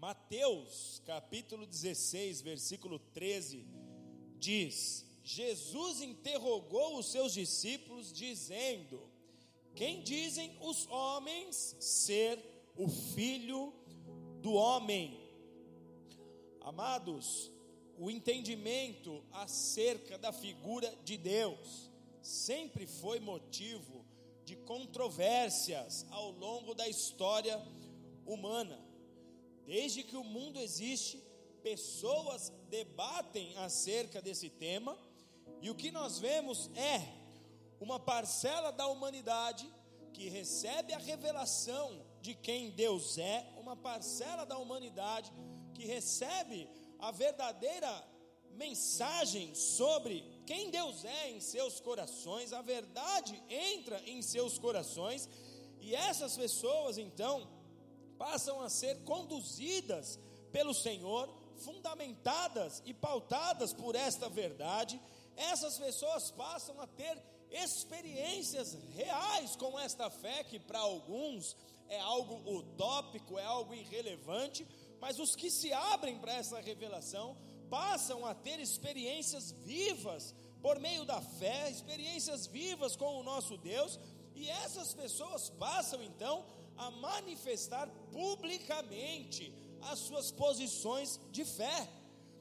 [0.00, 3.66] Mateus, capítulo 16, versículo 13,
[4.38, 8.98] diz: Jesus interrogou os seus discípulos, dizendo:
[9.74, 12.42] Quem dizem os homens ser
[12.74, 13.74] o filho
[14.40, 15.20] do homem?
[16.62, 17.52] Amados,
[17.98, 21.90] o entendimento acerca da figura de Deus
[22.22, 24.02] sempre foi motivo
[24.46, 27.62] de controvérsias ao longo da história
[28.24, 28.89] humana.
[29.70, 31.22] Desde que o mundo existe,
[31.62, 34.98] pessoas debatem acerca desse tema,
[35.62, 37.00] e o que nós vemos é
[37.78, 39.72] uma parcela da humanidade
[40.12, 45.32] que recebe a revelação de quem Deus é, uma parcela da humanidade
[45.72, 47.92] que recebe a verdadeira
[48.50, 55.28] mensagem sobre quem Deus é em seus corações, a verdade entra em seus corações,
[55.78, 57.59] e essas pessoas então
[58.20, 60.18] passam a ser conduzidas
[60.52, 65.00] pelo Senhor, fundamentadas e pautadas por esta verdade,
[65.34, 67.16] essas pessoas passam a ter
[67.50, 71.56] experiências reais com esta fé, que para alguns
[71.88, 74.68] é algo utópico, é algo irrelevante,
[75.00, 77.38] mas os que se abrem para essa revelação
[77.70, 83.98] passam a ter experiências vivas por meio da fé, experiências vivas com o nosso Deus,
[84.34, 86.44] e essas pessoas passam então
[86.80, 91.88] a manifestar publicamente as suas posições de fé.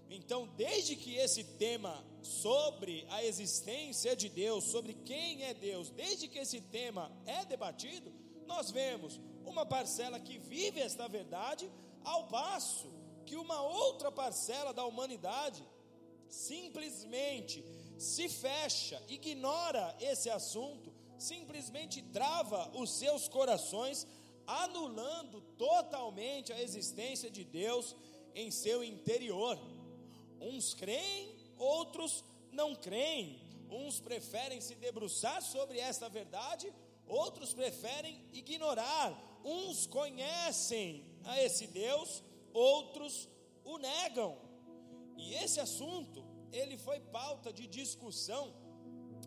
[0.10, 6.28] Então, desde que esse tema sobre a existência de Deus, sobre quem é Deus, desde
[6.28, 8.12] que esse tema é debatido,
[8.48, 11.70] nós vemos uma parcela que vive esta verdade,
[12.04, 12.90] ao passo
[13.26, 15.64] que uma outra parcela da humanidade
[16.30, 17.64] simplesmente
[17.98, 24.08] se fecha, ignora esse assunto, simplesmente trava os seus corações,
[24.50, 27.96] anulando totalmente a existência de Deus
[28.34, 29.60] em seu interior.
[30.42, 33.48] Uns creem, outros não creem.
[33.70, 36.74] Uns preferem se debruçar sobre esta verdade,
[37.06, 39.08] outros preferem ignorar.
[39.46, 43.30] Uns conhecem a esse Deus, outros
[43.64, 44.36] o negam.
[45.16, 48.52] E esse assunto, ele foi pauta de discussão,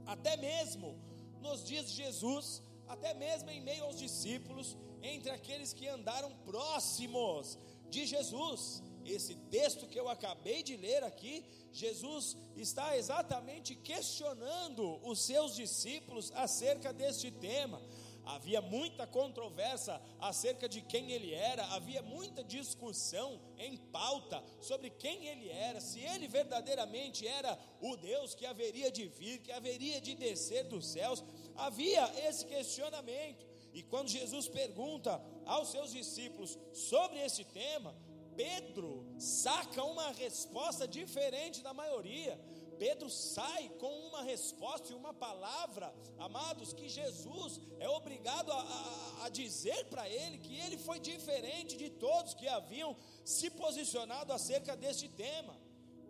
[0.04, 0.98] até mesmo
[1.40, 7.58] nos dias de Jesus, até mesmo em meio aos discípulos, entre aqueles que andaram próximos
[7.90, 8.82] de Jesus.
[9.04, 16.30] Esse texto que eu acabei de ler aqui, Jesus está exatamente questionando os seus discípulos
[16.34, 17.82] acerca deste tema.
[18.24, 25.26] Havia muita controvérsia acerca de quem ele era, havia muita discussão em pauta sobre quem
[25.26, 30.14] ele era, se ele verdadeiramente era o Deus que haveria de vir, que haveria de
[30.14, 31.24] descer dos céus.
[31.56, 33.51] Havia esse questionamento.
[33.72, 37.94] E quando Jesus pergunta aos seus discípulos sobre esse tema,
[38.36, 42.38] Pedro saca uma resposta diferente da maioria.
[42.78, 49.26] Pedro sai com uma resposta e uma palavra, amados, que Jesus é obrigado a, a,
[49.26, 54.76] a dizer para ele que ele foi diferente de todos que haviam se posicionado acerca
[54.76, 55.56] deste tema.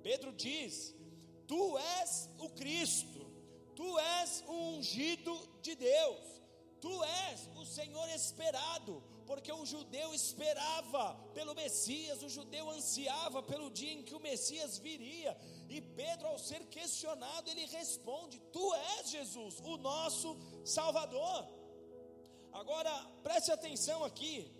[0.02, 0.94] Pedro diz:
[1.46, 3.26] Tu és o Cristo,
[3.76, 6.41] tu és o ungido de Deus.
[6.82, 13.70] Tu és o Senhor esperado, porque o judeu esperava pelo Messias, o judeu ansiava pelo
[13.70, 15.32] dia em que o Messias viria.
[15.68, 21.46] E Pedro, ao ser questionado, ele responde: Tu és Jesus, o nosso Salvador.
[22.52, 24.50] Agora, preste atenção aqui.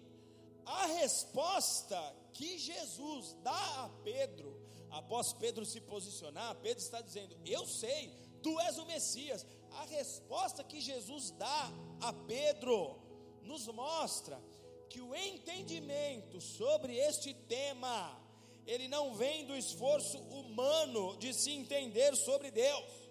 [0.65, 2.01] A resposta
[2.33, 4.57] que Jesus dá a Pedro,
[4.91, 9.45] após Pedro se posicionar, Pedro está dizendo: Eu sei, tu és o Messias.
[9.73, 11.73] A resposta que Jesus dá
[12.03, 12.99] a Pedro
[13.43, 14.43] nos mostra
[14.89, 18.21] que o entendimento sobre este tema,
[18.67, 23.03] ele não vem do esforço humano de se entender sobre Deus.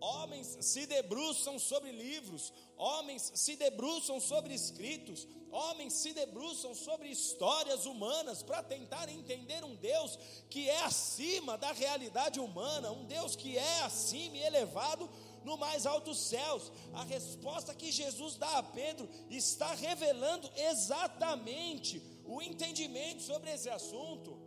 [0.00, 7.84] Homens se debruçam sobre livros, homens se debruçam sobre escritos, homens se debruçam sobre histórias
[7.84, 10.16] humanas para tentar entender um Deus
[10.48, 15.10] que é acima da realidade humana, um Deus que é acima e elevado
[15.44, 16.72] no mais altos céus.
[16.94, 24.38] A resposta que Jesus dá a Pedro está revelando exatamente o entendimento sobre esse assunto.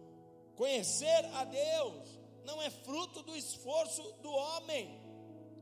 [0.56, 5.00] Conhecer a Deus não é fruto do esforço do homem.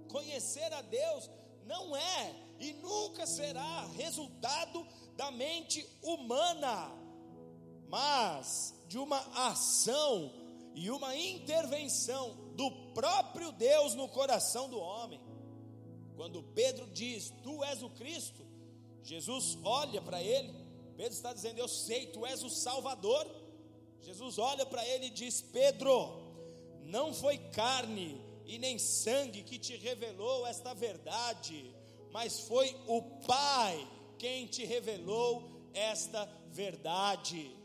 [0.09, 1.29] Conhecer a Deus
[1.65, 4.85] não é e nunca será resultado
[5.15, 6.91] da mente humana,
[7.87, 10.33] mas de uma ação
[10.73, 15.21] e uma intervenção do próprio Deus no coração do homem.
[16.17, 18.45] Quando Pedro diz: Tu és o Cristo,
[19.01, 20.53] Jesus olha para ele.
[20.97, 23.25] Pedro está dizendo: Eu sei, tu és o Salvador.
[24.01, 25.95] Jesus olha para ele e diz: Pedro,
[26.83, 31.73] não foi carne e nem sangue que te revelou esta verdade,
[32.11, 37.55] mas foi o Pai quem te revelou esta verdade.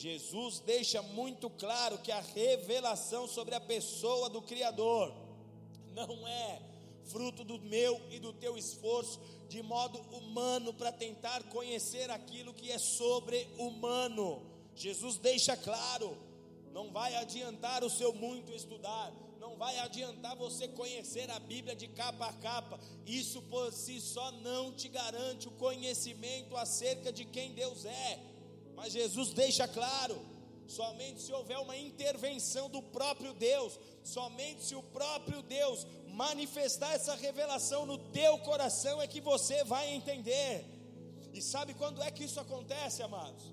[0.00, 5.12] Jesus deixa muito claro que a revelação sobre a pessoa do Criador
[5.92, 6.62] não é
[7.04, 12.72] fruto do meu e do teu esforço de modo humano para tentar conhecer aquilo que
[12.72, 14.42] é sobre-humano.
[14.74, 16.16] Jesus deixa claro:
[16.72, 21.88] não vai adiantar o seu muito estudar, não vai adiantar você conhecer a Bíblia de
[21.88, 27.52] capa a capa, isso por si só não te garante o conhecimento acerca de quem
[27.52, 28.29] Deus é,
[28.80, 30.18] mas Jesus deixa claro:
[30.66, 37.14] somente se houver uma intervenção do próprio Deus, somente se o próprio Deus manifestar essa
[37.14, 40.64] revelação no teu coração é que você vai entender.
[41.34, 43.44] E sabe quando é que isso acontece, amados?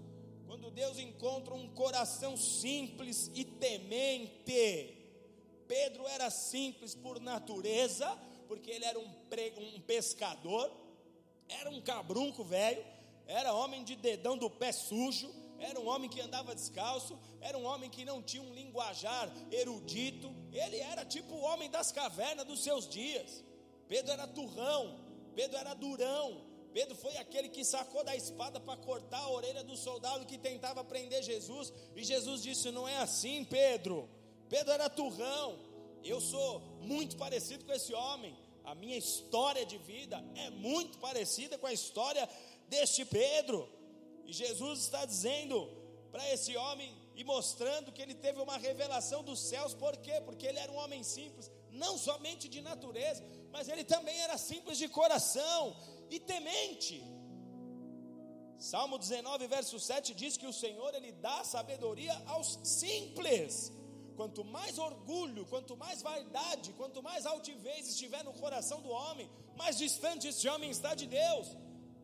[0.48, 4.96] Quando Deus encontra um coração simples e temente.
[5.68, 10.72] Pedro era simples por natureza, porque ele era um, pre, um pescador,
[11.50, 12.82] era um cabrunco velho,
[13.28, 15.30] era homem de dedão do pé sujo,
[15.60, 20.34] era um homem que andava descalço, era um homem que não tinha um linguajar erudito,
[20.52, 23.44] ele era tipo o homem das cavernas dos seus dias.
[23.88, 25.00] Pedro era turrão,
[25.36, 26.42] Pedro era durão,
[26.74, 30.84] Pedro foi aquele que sacou da espada para cortar a orelha do soldado que tentava
[30.84, 34.08] prender Jesus, e Jesus disse: Não é assim, Pedro.
[34.48, 35.58] Pedro era turrão.
[36.04, 38.38] Eu sou muito parecido com esse homem.
[38.64, 42.30] A minha história de vida é muito parecida com a história
[42.68, 43.70] deste Pedro.
[44.26, 45.58] E Jesus está dizendo
[46.12, 50.22] para esse homem e mostrando que ele teve uma revelação dos céus, por quê?
[50.26, 54.78] Porque ele era um homem simples, não somente de natureza, mas ele também era simples
[54.78, 55.76] de coração
[56.10, 57.04] e temente.
[58.60, 63.72] Salmo 19, verso 7 diz que o Senhor ele dá sabedoria aos simples.
[64.16, 69.78] Quanto mais orgulho, quanto mais vaidade, quanto mais altivez estiver no coração do homem, mais
[69.78, 71.56] distante esse homem está de Deus.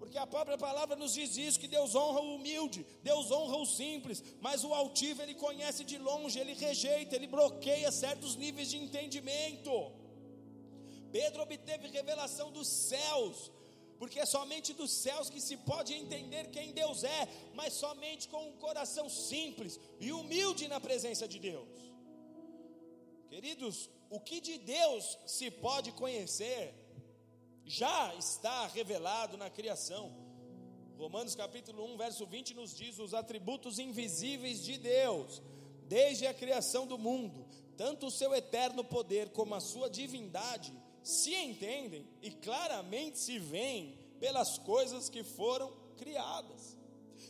[0.03, 3.65] Porque a própria palavra nos diz isso: que Deus honra o humilde, Deus honra o
[3.65, 8.77] simples, mas o altivo ele conhece de longe, ele rejeita, ele bloqueia certos níveis de
[8.85, 9.71] entendimento.
[11.09, 13.49] Pedro obteve revelação dos céus,
[13.97, 17.21] porque é somente dos céus que se pode entender quem Deus é,
[17.53, 21.79] mas somente com um coração simples e humilde na presença de Deus.
[23.29, 26.82] Queridos, o que de Deus se pode conhecer
[27.65, 30.13] já está revelado na criação.
[30.97, 35.41] Romanos capítulo 1, verso 20 nos diz os atributos invisíveis de Deus,
[35.87, 37.45] desde a criação do mundo,
[37.75, 43.97] tanto o seu eterno poder como a sua divindade, se entendem e claramente se veem
[44.19, 46.77] pelas coisas que foram criadas.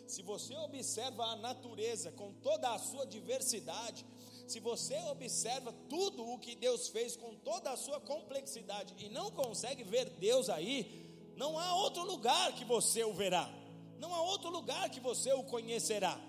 [0.07, 4.05] Se você observa a natureza com toda a sua diversidade,
[4.53, 9.31] se você observa tudo o que Deus fez com toda a sua complexidade e não
[9.31, 13.51] consegue ver Deus aí, não há outro lugar que você o verá,
[13.97, 16.21] não há outro lugar que você o conhecerá.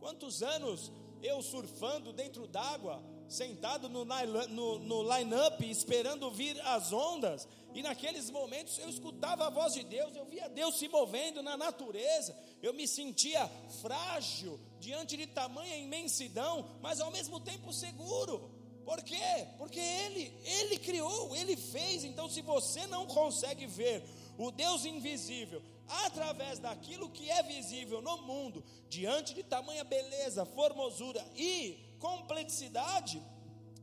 [0.00, 0.90] Quantos anos
[1.22, 8.30] eu surfando dentro d'água, sentado no, no, no line-up, esperando vir as ondas, e naqueles
[8.30, 12.74] momentos eu escutava a voz de Deus, eu via Deus se movendo na natureza, eu
[12.74, 13.48] me sentia
[13.80, 18.50] frágil diante de tamanha imensidão, mas ao mesmo tempo seguro.
[18.84, 19.46] Por quê?
[19.58, 22.02] Porque Ele, Ele criou, Ele fez.
[22.02, 24.02] Então, se você não consegue ver
[24.38, 31.24] o Deus invisível através daquilo que é visível no mundo, diante de tamanha beleza, formosura
[31.36, 33.22] e complexidade,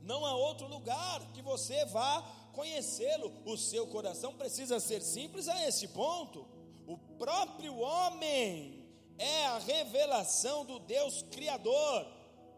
[0.01, 2.21] não há outro lugar que você vá
[2.53, 3.31] conhecê-lo.
[3.45, 6.47] O seu coração precisa ser simples a esse ponto.
[6.87, 8.76] O próprio homem
[9.67, 12.07] revelação do Deus Criador,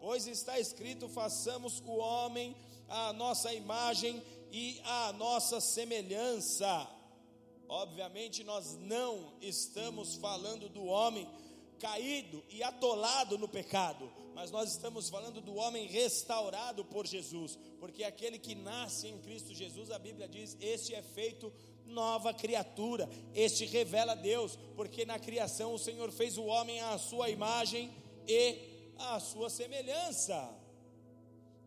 [0.00, 2.56] pois está escrito: façamos o homem
[2.88, 6.88] a nossa imagem e a nossa semelhança.
[7.68, 11.28] Obviamente, nós não estamos falando do homem
[11.78, 18.04] caído e atolado no pecado, mas nós estamos falando do homem restaurado por Jesus, porque
[18.04, 21.52] aquele que nasce em Cristo Jesus, a Bíblia diz: este é feito
[21.90, 27.28] nova criatura, este revela Deus, porque na criação o Senhor fez o homem à sua
[27.28, 27.90] imagem
[28.26, 28.56] e
[28.98, 30.56] à sua semelhança.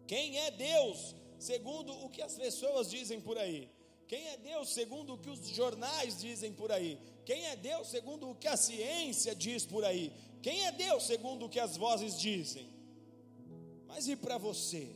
[0.08, 3.70] Quem é Deus, segundo o que as pessoas dizem por aí?
[4.08, 7.00] Quem é Deus segundo o que os jornais dizem por aí?
[7.26, 10.12] Quem é Deus segundo o que a ciência diz por aí?
[10.42, 12.68] Quem é Deus segundo o que as vozes dizem?
[13.88, 14.90] Mas e para você?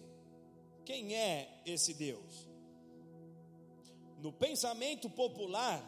[0.84, 2.47] Quem é esse Deus?
[4.28, 5.82] No pensamento popular,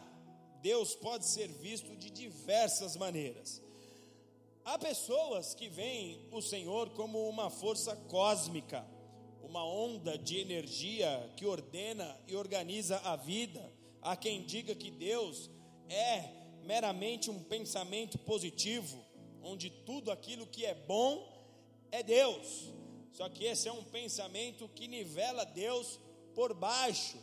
[0.62, 3.60] Deus pode ser visto de diversas maneiras.
[4.64, 8.82] Há pessoas que veem o Senhor como uma força cósmica,
[9.42, 13.70] uma onda de energia que ordena e organiza a vida.
[14.00, 15.50] Há quem diga que Deus
[15.90, 16.24] é
[16.64, 19.04] meramente um pensamento positivo,
[19.42, 21.30] onde tudo aquilo que é bom
[21.92, 22.72] é Deus.
[23.12, 26.00] Só que esse é um pensamento que nivela Deus
[26.34, 27.18] por baixo,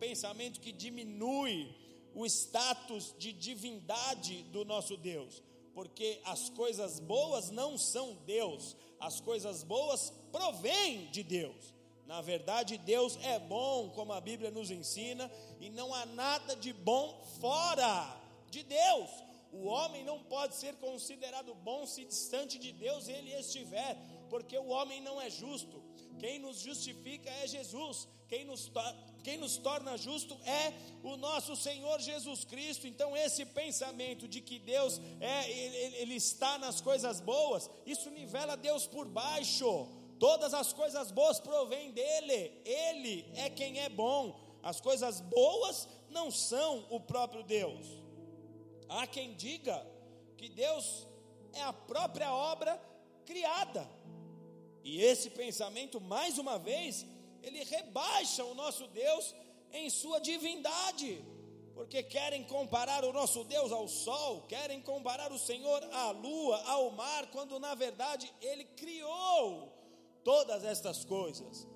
[0.00, 1.72] pensamento que diminui
[2.14, 5.42] o status de divindade do nosso Deus,
[5.74, 11.74] porque as coisas boas não são Deus, as coisas boas provêm de Deus.
[12.06, 15.30] Na verdade, Deus é bom, como a Bíblia nos ensina,
[15.60, 19.10] e não há nada de bom fora de Deus.
[19.52, 23.96] O homem não pode ser considerado bom se distante de Deus ele estiver,
[24.28, 25.79] porque o homem não é justo.
[26.20, 28.70] Quem nos justifica é Jesus, quem nos,
[29.24, 30.72] quem nos torna justo é
[31.02, 32.86] o nosso Senhor Jesus Cristo.
[32.86, 38.54] Então, esse pensamento de que Deus é, ele, ele está nas coisas boas, isso nivela
[38.54, 39.88] Deus por baixo.
[40.18, 44.38] Todas as coisas boas provêm dele, ele é quem é bom.
[44.62, 47.86] As coisas boas não são o próprio Deus.
[48.90, 49.86] Há quem diga
[50.36, 51.06] que Deus
[51.54, 52.78] é a própria obra
[53.24, 53.88] criada.
[54.82, 57.06] E esse pensamento, mais uma vez,
[57.42, 59.34] ele rebaixa o nosso Deus
[59.72, 61.24] em sua divindade,
[61.74, 66.90] porque querem comparar o nosso Deus ao sol, querem comparar o Senhor à lua, ao
[66.90, 69.72] mar, quando na verdade ele criou
[70.24, 71.66] todas estas coisas.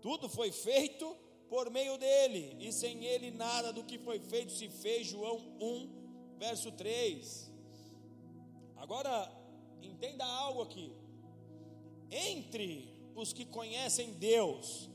[0.00, 1.16] Tudo foi feito
[1.48, 5.06] por meio dele, e sem ele nada do que foi feito se fez.
[5.06, 7.50] João 1, verso 3.
[8.76, 9.30] Agora,
[9.80, 11.01] entenda algo aqui.
[12.12, 14.90] Entre os que conhecem Deus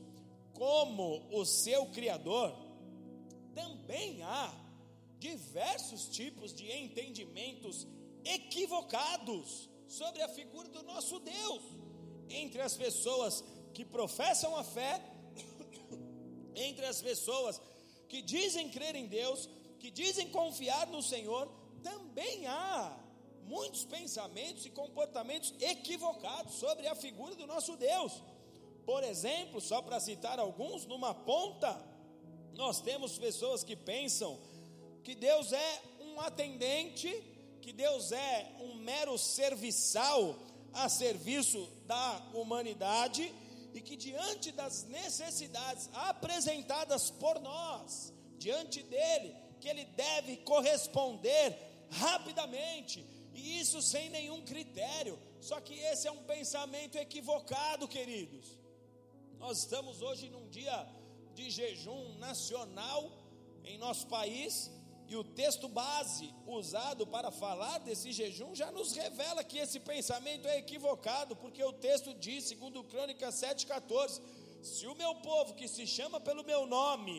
[0.54, 2.54] como o seu Criador,
[3.52, 4.54] também há
[5.18, 7.86] diversos tipos de entendimentos
[8.24, 11.62] equivocados sobre a figura do nosso Deus.
[12.30, 13.42] Entre as pessoas
[13.74, 15.02] que professam a fé,
[16.54, 17.60] entre as pessoas
[18.08, 19.48] que dizem crer em Deus,
[19.80, 21.50] que dizem confiar no Senhor,
[21.82, 22.96] também há
[23.48, 28.12] muitos pensamentos e comportamentos equivocados sobre a figura do nosso Deus.
[28.84, 31.70] Por exemplo, só para citar alguns, numa ponta,
[32.54, 34.38] nós temos pessoas que pensam
[35.02, 37.08] que Deus é um atendente,
[37.62, 40.36] que Deus é um mero serviçal
[40.72, 43.34] a serviço da humanidade
[43.74, 51.56] e que diante das necessidades apresentadas por nós, diante dele, que ele deve corresponder
[51.90, 53.04] rapidamente,
[53.38, 55.18] e isso sem nenhum critério.
[55.48, 58.46] Só que esse é um pensamento equivocado, queridos.
[59.38, 60.76] Nós estamos hoje num dia
[61.34, 63.00] de jejum nacional
[63.64, 64.70] em nosso país,
[65.10, 70.46] e o texto base usado para falar desse jejum já nos revela que esse pensamento
[70.46, 74.20] é equivocado, porque o texto diz, segundo Crônicas 7,14:
[74.62, 77.16] Se o meu povo que se chama pelo meu nome,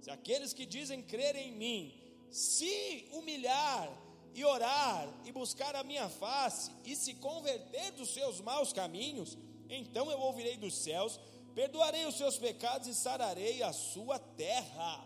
[0.00, 1.80] se aqueles que dizem crer em mim,
[2.30, 8.72] se humilhar e orar e buscar a minha face e se converter dos seus maus
[8.72, 9.36] caminhos,
[9.68, 11.18] então eu ouvirei dos céus,
[11.54, 15.04] perdoarei os seus pecados e sararei a sua terra.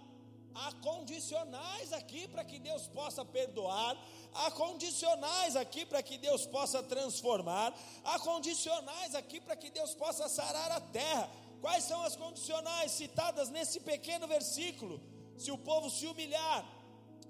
[0.54, 3.96] Há condicionais aqui para que Deus possa perdoar,
[4.34, 7.74] há condicionais aqui para que Deus possa transformar,
[8.04, 11.30] há condicionais aqui para que Deus possa sarar a terra.
[11.62, 15.00] Quais são as condicionais citadas nesse pequeno versículo?
[15.38, 16.66] Se o povo se humilhar,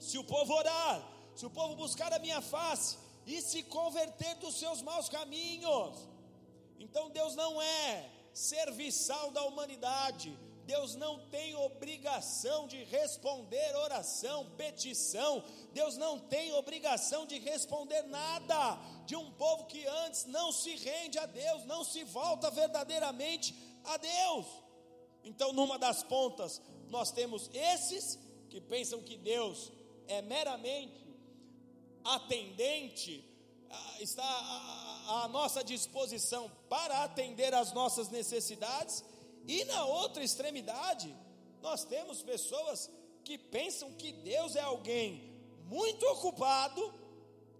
[0.01, 4.59] se o povo orar, se o povo buscar a minha face e se converter dos
[4.59, 6.09] seus maus caminhos.
[6.79, 10.37] Então Deus não é serviçal da humanidade.
[10.65, 15.45] Deus não tem obrigação de responder oração, petição.
[15.73, 21.19] Deus não tem obrigação de responder nada de um povo que antes não se rende
[21.19, 24.47] a Deus, não se volta verdadeiramente a Deus.
[25.25, 29.73] Então, numa das pontas, nós temos esses que pensam que Deus
[30.07, 31.02] é meramente
[32.05, 33.25] atendente,
[34.01, 34.25] está
[35.09, 39.05] à nossa disposição para atender às nossas necessidades,
[39.47, 41.15] e na outra extremidade,
[41.61, 42.91] nós temos pessoas
[43.25, 45.33] que pensam que Deus é alguém
[45.67, 46.95] muito ocupado,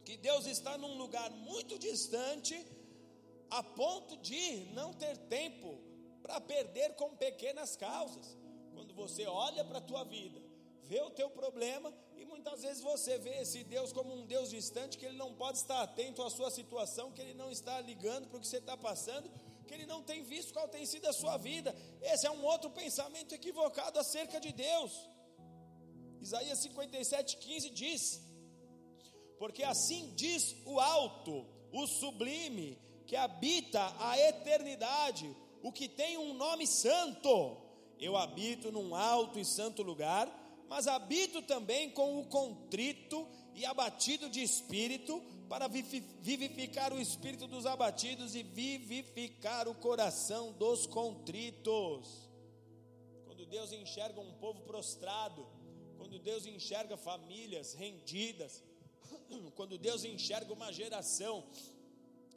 [0.05, 2.67] que Deus está num lugar muito distante,
[3.51, 5.79] a ponto de não ter tempo
[6.23, 8.37] para perder com pequenas causas.
[8.75, 10.41] Quando você olha para a tua vida,
[10.83, 11.93] vê o teu problema
[12.43, 15.81] muitas vezes você vê esse Deus como um Deus distante, que ele não pode estar
[15.81, 19.31] atento à sua situação, que ele não está ligando para o que você está passando,
[19.65, 21.73] que ele não tem visto qual tem sido a sua vida.
[22.01, 24.93] Esse é um outro pensamento equivocado acerca de Deus.
[26.21, 28.21] Isaías 57,15 diz:
[29.39, 35.33] Porque assim diz o alto, o sublime, que habita a eternidade,
[35.63, 37.57] o que tem um nome santo.
[38.01, 40.27] Eu habito num alto e santo lugar,
[40.73, 47.67] mas habito também com o contrito e abatido de espírito, para vivificar o espírito dos
[47.67, 52.27] abatidos e vivificar o coração dos contritos.
[53.27, 55.47] Quando Deus enxerga um povo prostrado,
[55.99, 58.65] quando Deus enxerga famílias rendidas,
[59.55, 61.45] quando Deus enxerga uma geração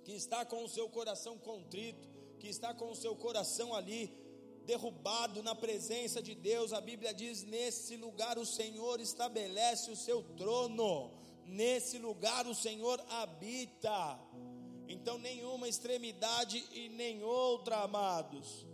[0.04, 2.06] que está com o seu coração contrito,
[2.38, 4.25] que está com o seu coração ali
[4.66, 10.24] derrubado na presença de Deus, a Bíblia diz: nesse lugar o Senhor estabelece o seu
[10.36, 14.20] trono nesse lugar o Senhor habita.
[14.88, 18.66] Então, nenhuma extremidade e nem outra, amados.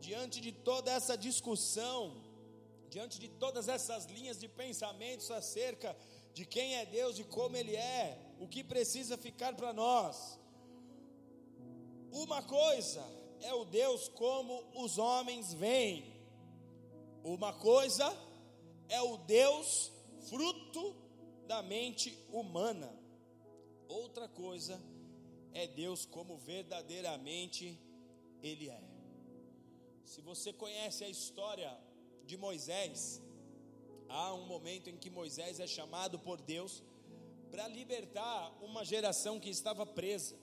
[0.00, 2.22] Diante de toda essa discussão,
[2.88, 5.96] diante de todas essas linhas de pensamentos acerca
[6.32, 10.38] de quem é Deus e como Ele é, o que precisa ficar para nós?
[12.12, 13.04] Uma coisa
[13.42, 16.04] é o Deus como os homens veem,
[17.22, 18.06] uma coisa
[18.88, 19.92] é o Deus
[20.28, 20.96] fruto
[21.46, 22.90] da mente humana.
[23.88, 24.80] Outra coisa
[25.52, 27.78] é Deus como verdadeiramente
[28.42, 28.82] Ele é.
[30.04, 31.76] Se você conhece a história
[32.24, 33.22] de Moisés,
[34.08, 36.82] há um momento em que Moisés é chamado por Deus
[37.50, 40.36] para libertar uma geração que estava presa,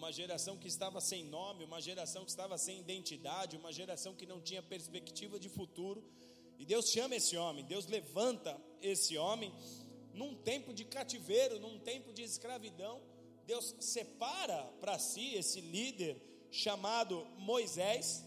[0.00, 4.24] uma geração que estava sem nome, uma geração que estava sem identidade, uma geração que
[4.24, 6.02] não tinha perspectiva de futuro.
[6.58, 9.52] E Deus chama esse homem, Deus levanta esse homem
[10.14, 13.02] num tempo de cativeiro, num tempo de escravidão,
[13.46, 16.16] Deus separa para si esse líder
[16.50, 18.24] chamado Moisés,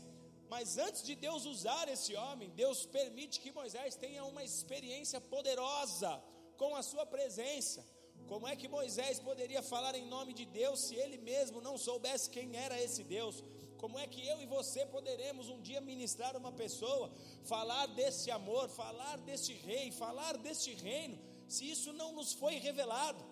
[0.49, 6.23] mas antes de Deus usar esse homem, Deus permite que Moisés tenha uma experiência poderosa
[6.55, 7.83] com a sua presença.
[8.27, 12.29] Como é que Moisés poderia falar em nome de Deus se ele mesmo não soubesse
[12.29, 13.43] quem era esse Deus?
[13.77, 17.11] Como é que eu e você poderemos um dia ministrar uma pessoa,
[17.43, 23.23] falar desse amor, falar deste rei, falar deste reino, se isso não nos foi revelado.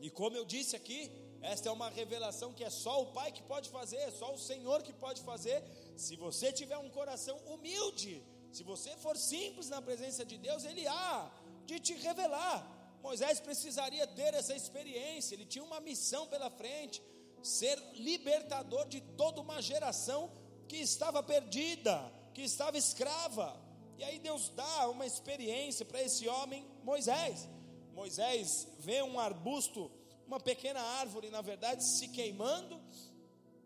[0.00, 1.10] E como eu disse aqui,
[1.42, 4.38] esta é uma revelação que é só o Pai que pode fazer, é só o
[4.38, 5.62] Senhor que pode fazer.
[5.96, 10.86] Se você tiver um coração humilde, se você for simples na presença de Deus, Ele
[10.86, 11.30] há
[11.66, 12.79] de te revelar.
[13.02, 17.02] Moisés precisaria ter essa experiência, ele tinha uma missão pela frente,
[17.42, 20.30] ser libertador de toda uma geração
[20.68, 23.58] que estava perdida, que estava escrava.
[23.98, 27.48] E aí Deus dá uma experiência para esse homem, Moisés.
[27.92, 29.90] Moisés vê um arbusto,
[30.26, 32.80] uma pequena árvore, na verdade, se queimando.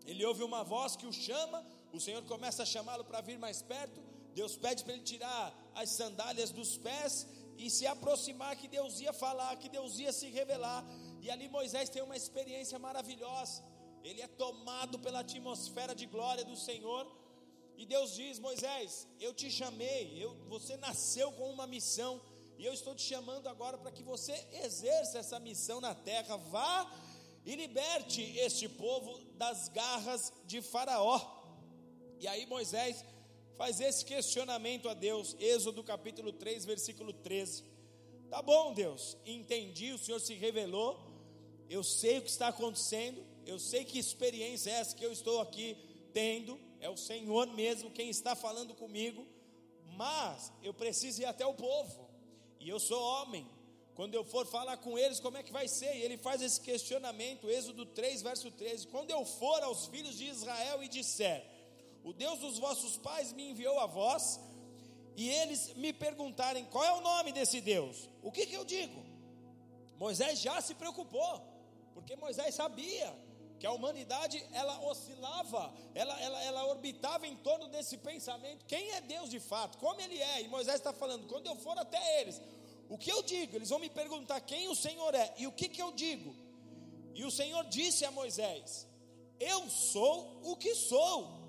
[0.06, 1.64] Ele ouve uma voz que o chama.
[1.92, 4.02] O Senhor começa a chamá-lo para vir mais perto.
[4.34, 7.26] Deus pede para ele tirar as sandálias dos pés
[7.58, 10.84] e se aproximar, que Deus ia falar, que Deus ia se revelar.
[11.20, 13.62] E ali Moisés tem uma experiência maravilhosa.
[14.02, 17.04] Ele é tomado pela atmosfera de glória do Senhor
[17.76, 22.20] e Deus diz: Moisés, eu te chamei, eu, você nasceu com uma missão,
[22.58, 24.32] e eu estou te chamando agora para que você
[24.64, 26.36] exerça essa missão na terra.
[26.36, 26.90] Vá
[27.44, 31.20] e liberte este povo das garras de Faraó.
[32.20, 33.04] E aí Moisés
[33.56, 37.64] faz esse questionamento a Deus, Êxodo capítulo 3, versículo 13.
[38.28, 40.98] Tá bom, Deus, entendi, o Senhor se revelou,
[41.70, 45.40] eu sei o que está acontecendo, eu sei que experiência é essa que eu estou
[45.40, 45.76] aqui
[46.12, 49.26] tendo é o Senhor mesmo quem está falando comigo,
[49.96, 52.08] mas eu preciso ir até o povo,
[52.60, 53.48] e eu sou homem.
[53.94, 55.96] Quando eu for falar com eles, como é que vai ser?
[55.96, 60.24] E ele faz esse questionamento, Êxodo 3, verso 13: Quando eu for aos filhos de
[60.24, 61.53] Israel e disser,
[62.04, 64.38] O Deus dos vossos pais me enviou a vós,
[65.16, 69.02] e eles me perguntarem qual é o nome desse Deus, o que, que eu digo?
[69.96, 71.42] Moisés já se preocupou,
[71.94, 73.16] porque Moisés sabia
[73.58, 79.00] que a humanidade ela oscilava, ela, ela, ela orbitava em torno desse pensamento: quem é
[79.00, 80.42] Deus de fato, como Ele é.
[80.42, 82.40] E Moisés está falando: quando eu for até eles,
[82.88, 83.56] o que eu digo?
[83.56, 86.34] Eles vão me perguntar quem o Senhor é, e o que, que eu digo?
[87.14, 88.86] E o Senhor disse a Moisés:
[89.40, 91.43] Eu sou o que sou,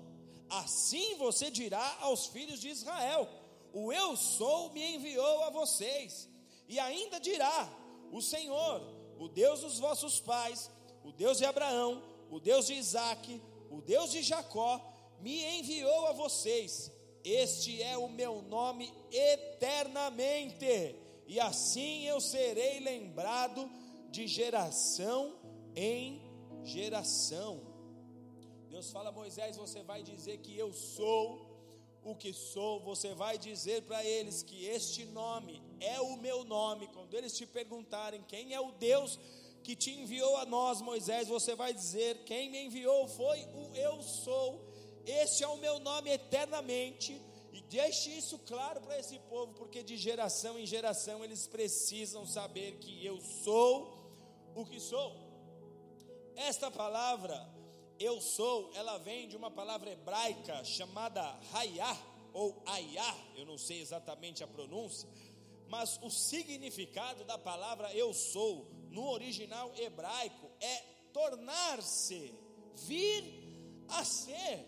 [0.50, 3.28] assim você dirá aos filhos de Israel:
[3.72, 6.28] O eu sou me enviou a vocês,
[6.68, 7.68] e ainda dirá:
[8.12, 8.82] O Senhor,
[9.18, 10.70] o Deus dos vossos pais,
[11.04, 14.80] o Deus de Abraão, o Deus de Isaac, o Deus de Jacó,
[15.20, 16.92] me enviou a vocês.
[17.24, 20.94] Este é o meu nome eternamente,
[21.26, 23.68] e assim eu serei lembrado
[24.10, 25.36] de geração
[25.74, 26.22] em
[26.62, 27.65] geração.
[28.76, 31.24] Deus fala Moisés: Você vai dizer que eu sou
[32.04, 36.86] o que sou, você vai dizer para eles que este nome é o meu nome.
[36.88, 39.18] Quando eles te perguntarem quem é o Deus
[39.64, 44.02] que te enviou a nós, Moisés, você vai dizer: Quem me enviou foi o Eu
[44.02, 44.70] Sou.
[45.06, 47.18] Este é o meu nome eternamente.
[47.54, 52.72] E deixe isso claro para esse povo, porque de geração em geração eles precisam saber
[52.72, 53.74] que eu sou
[54.54, 55.16] o que sou.
[56.36, 57.55] Esta palavra,
[57.98, 61.98] eu sou, ela vem de uma palavra hebraica chamada Hayah
[62.32, 65.08] ou Ayah, eu não sei exatamente a pronúncia,
[65.68, 70.82] mas o significado da palavra eu sou no original hebraico é
[71.12, 72.34] tornar-se,
[72.74, 73.24] vir
[73.88, 74.64] a ser.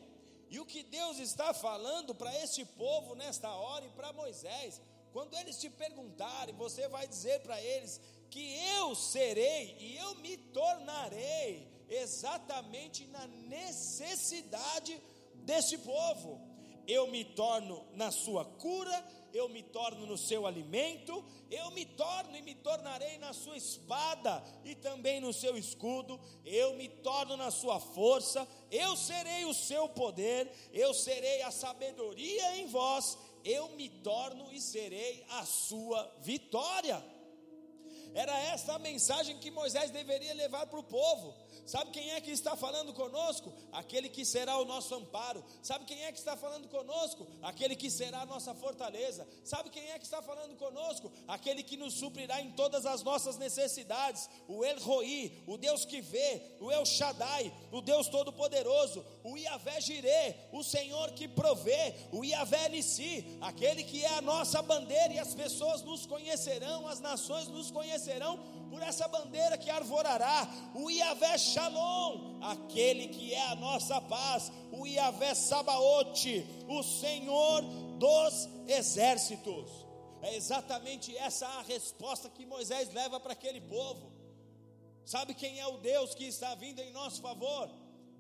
[0.51, 4.81] E o que Deus está falando para este povo nesta hora e para Moisés,
[5.13, 10.37] quando eles te perguntarem, você vai dizer para eles que eu serei e eu me
[10.37, 15.01] tornarei exatamente na necessidade
[15.35, 16.41] deste povo.
[16.87, 22.35] Eu me torno na sua cura, eu me torno no seu alimento, eu me torno
[22.35, 27.51] e me tornarei na sua espada e também no seu escudo, eu me torno na
[27.51, 33.91] sua força, eu serei o seu poder, eu serei a sabedoria em vós, eu me
[33.91, 37.05] torno e serei a sua vitória.
[38.15, 41.35] Era essa a mensagem que Moisés deveria levar para o povo.
[41.69, 43.53] Sabe quem é que está falando conosco?
[43.71, 45.45] Aquele que será o nosso amparo.
[45.63, 47.27] Sabe quem é que está falando conosco?
[47.43, 49.29] Aquele que será a nossa fortaleza.
[49.45, 51.13] Sabe quem é que está falando conosco?
[51.27, 54.31] Aquele que nos suprirá em todas as nossas necessidades.
[54.49, 59.79] O El Roi, o Deus que vê, o El Shaddai, o Deus Todo-Poderoso, o Iavé
[59.83, 65.19] Jirê, o Senhor que provê, o Iavé Nissi, aquele que é a nossa bandeira e
[65.19, 68.39] as pessoas nos conhecerão, as nações nos conhecerão
[68.71, 74.87] por essa bandeira que arvorará, o Iavé Shalom, aquele que é a nossa paz, o
[74.87, 77.63] Iavé Sabaote, o Senhor
[77.99, 79.71] dos exércitos.
[80.23, 84.13] É exatamente essa a resposta que Moisés leva para aquele povo.
[85.05, 87.71] Sabe quem é o Deus que está vindo em nosso favor?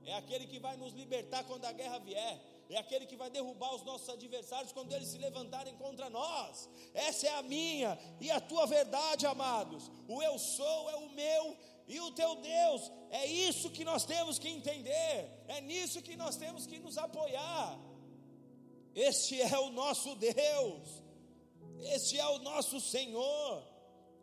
[0.05, 2.41] É aquele que vai nos libertar quando a guerra vier
[2.75, 6.69] é aquele que vai derrubar os nossos adversários quando eles se levantarem contra nós.
[6.93, 9.91] Essa é a minha e a tua verdade, amados.
[10.07, 12.93] O eu sou é o meu e o teu Deus.
[13.11, 17.79] É isso que nós temos que entender, é nisso que nós temos que nos apoiar.
[18.95, 21.03] Este é o nosso Deus,
[21.95, 23.63] este é o nosso Senhor,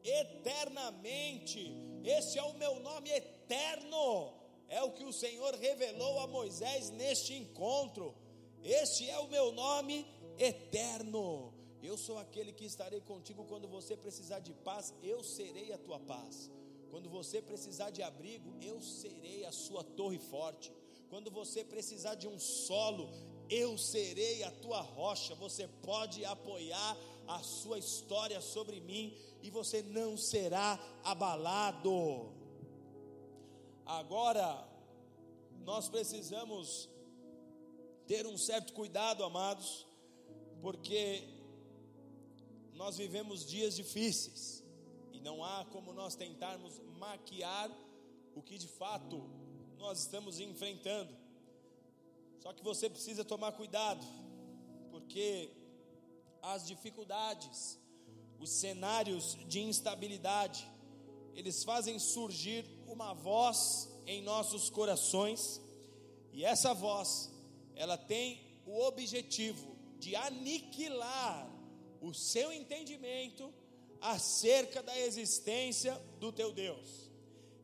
[0.04, 1.74] eternamente.
[2.04, 4.34] Este é o meu nome eterno.
[4.68, 8.16] É o que o Senhor revelou a Moisés neste encontro.
[8.66, 10.08] Este é o meu nome
[10.40, 11.54] eterno.
[11.84, 16.00] Eu sou aquele que estarei contigo quando você precisar de paz, eu serei a tua
[16.00, 16.50] paz.
[16.90, 20.74] Quando você precisar de abrigo, eu serei a sua torre forte.
[21.12, 23.08] Quando você precisar de um solo,
[23.52, 25.36] eu serei a tua rocha.
[25.36, 26.98] Você pode apoiar
[27.28, 32.34] a sua história sobre mim e você não será abalado.
[33.86, 34.68] Agora,
[35.64, 36.90] nós precisamos
[38.08, 39.86] ter um certo cuidado, amados,
[40.62, 41.24] porque
[42.74, 44.64] nós vivemos dias difíceis
[45.12, 47.72] e não há como nós tentarmos maquiar
[48.36, 49.24] o que de fato
[49.78, 51.16] nós estamos enfrentando.
[52.40, 54.06] Só que você precisa tomar cuidado,
[54.92, 55.52] porque
[56.42, 57.80] as dificuldades,
[58.40, 60.70] os cenários de instabilidade,
[61.34, 65.60] eles fazem surgir uma voz em nossos corações,
[66.32, 67.35] e essa voz
[67.76, 71.50] ela tem o objetivo de aniquilar
[72.02, 73.54] o seu entendimento
[74.02, 77.10] acerca da existência do teu Deus.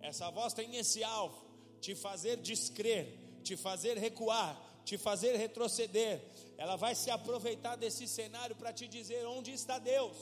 [0.01, 1.45] Essa voz tem esse alvo:
[1.79, 6.21] te fazer descrer, te fazer recuar, te fazer retroceder.
[6.57, 10.17] Ela vai se aproveitar desse cenário para te dizer onde está Deus,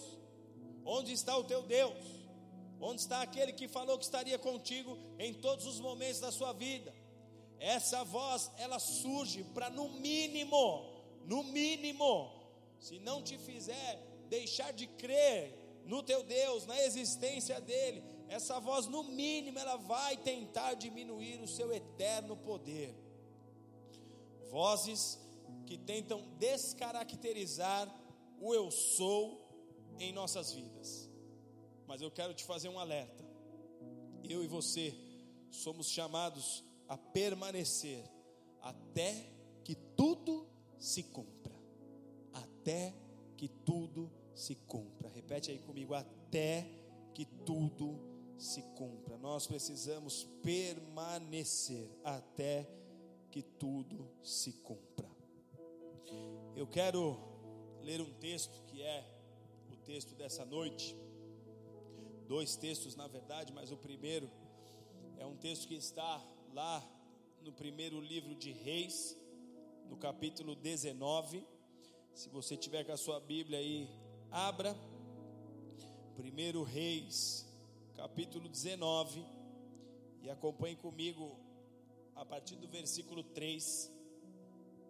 [0.85, 1.97] onde está o teu Deus,
[2.79, 6.93] onde está aquele que falou que estaria contigo em todos os momentos da sua vida.
[7.59, 10.85] Essa voz, ela surge para no mínimo,
[11.25, 12.31] no mínimo,
[12.79, 18.85] se não te fizer deixar de crer no teu Deus, na existência dele, essa voz
[18.87, 22.95] no mínimo ela vai tentar diminuir o seu eterno poder.
[24.49, 25.19] Vozes
[25.65, 27.93] que tentam descaracterizar
[28.39, 29.49] o eu sou
[29.99, 31.09] em nossas vidas.
[31.87, 33.25] Mas eu quero te fazer um alerta.
[34.23, 34.95] Eu e você
[35.49, 38.03] somos chamados a permanecer
[38.61, 39.31] até
[39.63, 40.47] que tudo
[40.79, 41.55] se cumpra.
[42.33, 42.93] Até
[43.37, 45.07] que tudo se cumpra.
[45.09, 46.67] Repete aí comigo: até
[47.13, 47.99] que tudo
[48.37, 49.17] se cumpra.
[49.17, 52.67] Nós precisamos permanecer até
[53.29, 55.07] que tudo se cumpra.
[56.55, 57.17] Eu quero
[57.81, 59.05] ler um texto que é
[59.71, 60.97] o texto dessa noite.
[62.27, 64.29] Dois textos, na verdade, mas o primeiro
[65.17, 66.83] É um texto que está lá
[67.41, 69.15] no primeiro livro de Reis,
[69.87, 71.45] no capítulo 19.
[72.13, 73.89] Se você tiver com a sua Bíblia aí,
[74.31, 74.75] abra.
[76.15, 77.45] Primeiro Reis,
[77.95, 79.25] capítulo 19,
[80.21, 81.39] e acompanhe comigo
[82.13, 83.89] a partir do versículo 3,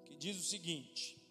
[0.05, 1.21] que diz o seguinte: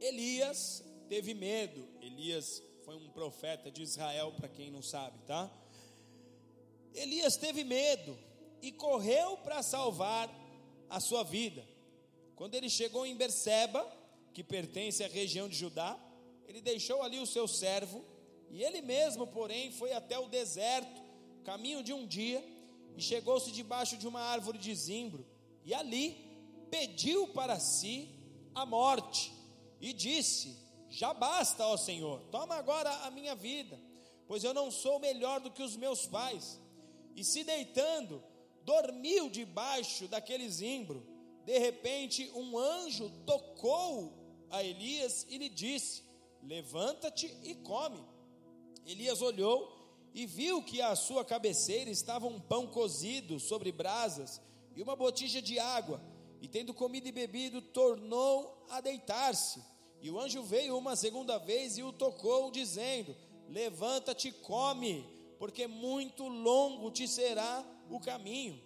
[0.00, 1.86] Elias teve medo.
[2.00, 5.48] Elias foi um profeta de Israel, para quem não sabe, tá?
[6.92, 8.31] Elias teve medo
[8.62, 10.30] e correu para salvar
[10.88, 11.66] a sua vida.
[12.36, 13.84] Quando ele chegou em Berseba,
[14.32, 15.98] que pertence à região de Judá,
[16.46, 18.02] ele deixou ali o seu servo
[18.52, 21.02] e ele mesmo, porém, foi até o deserto,
[21.42, 22.44] caminho de um dia,
[22.94, 25.26] e chegou-se debaixo de uma árvore de zimbro,
[25.64, 26.14] e ali
[26.70, 28.10] pediu para si
[28.54, 29.32] a morte,
[29.80, 30.54] e disse:
[30.90, 33.80] Já basta, ó Senhor, toma agora a minha vida,
[34.28, 36.60] pois eu não sou melhor do que os meus pais.
[37.16, 38.22] E se deitando,
[38.64, 41.06] dormiu debaixo daquele zimbro.
[41.44, 44.12] De repente, um anjo tocou
[44.50, 46.02] a Elias e lhe disse:
[46.42, 48.04] Levanta-te e come.
[48.86, 49.82] Elias olhou
[50.14, 54.40] e viu que à sua cabeceira estava um pão cozido sobre brasas
[54.76, 56.00] e uma botija de água.
[56.40, 59.62] E tendo comido e bebido, tornou a deitar-se.
[60.00, 63.14] E o anjo veio uma segunda vez e o tocou, dizendo:
[63.48, 65.06] Levanta-te come,
[65.38, 68.60] porque muito longo te será o caminho.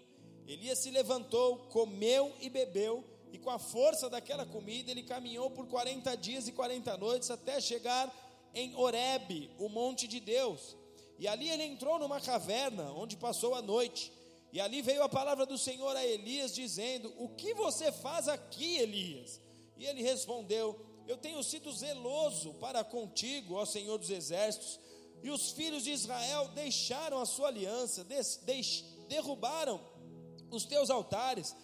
[0.47, 5.67] Elias se levantou, comeu e bebeu, e com a força daquela comida ele caminhou por
[5.67, 8.13] 40 dias e 40 noites até chegar
[8.55, 10.77] em Horebe, o monte de Deus.
[11.19, 14.13] E ali ele entrou numa caverna, onde passou a noite.
[14.53, 18.79] E ali veio a palavra do Senhor a Elias, dizendo: O que você faz aqui,
[18.79, 19.41] Elias?
[19.77, 24.81] E ele respondeu: Eu tenho sido zeloso para contigo, ó Senhor dos exércitos.
[25.23, 28.05] E os filhos de Israel deixaram a sua aliança,
[29.09, 29.81] derrubaram
[30.51, 31.55] os teus altares,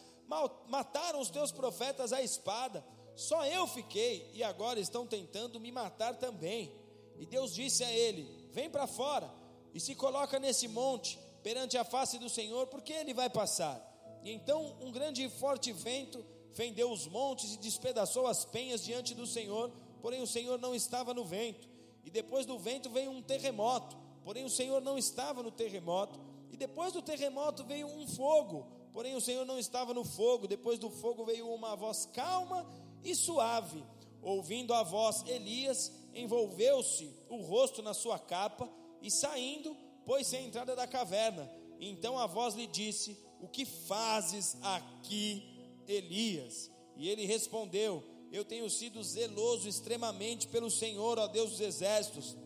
[0.69, 2.85] mataram os teus profetas à espada.
[3.15, 6.73] Só eu fiquei, e agora estão tentando me matar também.
[7.19, 9.31] E Deus disse a ele: Vem para fora
[9.75, 13.81] e se coloca nesse monte perante a face do Senhor, porque ele vai passar.
[14.23, 19.15] E então um grande e forte vento fendeu os montes e despedaçou as penhas diante
[19.15, 21.69] do Senhor, porém o Senhor não estava no vento.
[22.05, 26.21] E depois do vento veio um terremoto, porém o Senhor não estava no terremoto.
[26.53, 30.47] E depois do terremoto veio um fogo, porém o Senhor não estava no fogo.
[30.47, 32.67] Depois do fogo veio uma voz calma
[33.03, 33.83] e suave.
[34.21, 40.77] Ouvindo a voz, Elias envolveu-se o rosto na sua capa e saindo, pôs-se à entrada
[40.77, 41.51] da caverna.
[41.81, 45.43] Então a voz lhe disse: O que fazes aqui,
[45.88, 46.71] Elias?
[46.97, 52.37] E ele respondeu: Eu tenho sido zeloso extremamente pelo Senhor, ó Deus dos exércitos.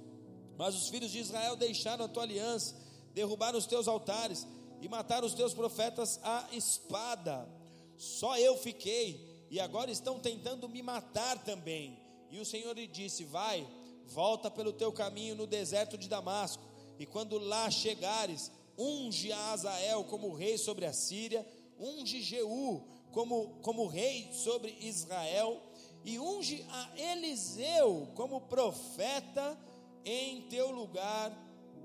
[0.56, 2.74] Mas os filhos de Israel deixaram a tua aliança,
[3.16, 4.46] derrubaram os teus altares
[4.82, 7.48] e mataram os teus profetas à espada.
[7.96, 11.98] Só eu fiquei, e agora estão tentando me matar também.
[12.30, 13.66] E o Senhor lhe disse: Vai,
[14.04, 16.62] volta pelo teu caminho no deserto de Damasco,
[16.98, 21.46] e quando lá chegares, unge a Azael como rei sobre a Síria,
[21.80, 25.58] unge Jeú como, como rei sobre Israel,
[26.04, 29.58] e unge a Eliseu como profeta
[30.04, 31.32] em teu lugar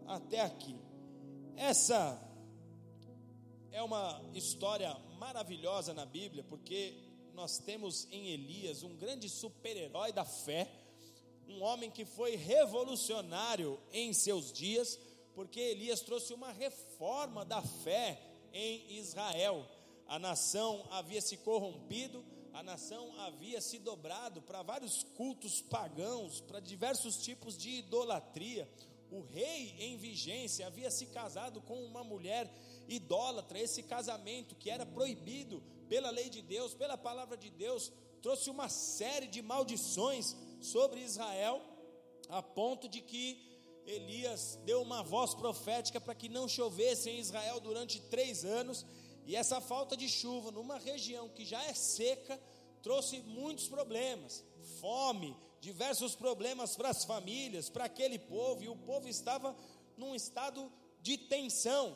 [0.05, 0.80] até aqui.
[1.55, 2.19] Essa
[3.71, 6.93] é uma história maravilhosa na Bíblia, porque
[7.33, 10.69] nós temos em Elias um grande super-herói da fé,
[11.47, 14.99] um homem que foi revolucionário em seus dias,
[15.33, 18.19] porque Elias trouxe uma reforma da fé
[18.53, 19.65] em Israel.
[20.07, 26.59] A nação havia se corrompido, a nação havia se dobrado para vários cultos pagãos, para
[26.59, 28.67] diversos tipos de idolatria.
[29.11, 32.49] O rei em vigência havia se casado com uma mulher
[32.87, 38.49] idólatra, esse casamento que era proibido pela lei de Deus, pela palavra de Deus, trouxe
[38.49, 41.61] uma série de maldições sobre Israel,
[42.29, 43.51] a ponto de que
[43.85, 48.85] Elias deu uma voz profética para que não chovesse em Israel durante três anos,
[49.25, 52.39] e essa falta de chuva numa região que já é seca
[52.81, 54.43] trouxe muitos problemas,
[54.79, 59.55] fome, diversos problemas para as famílias, para aquele povo, e o povo estava
[59.95, 60.71] num estado
[61.01, 61.95] de tensão,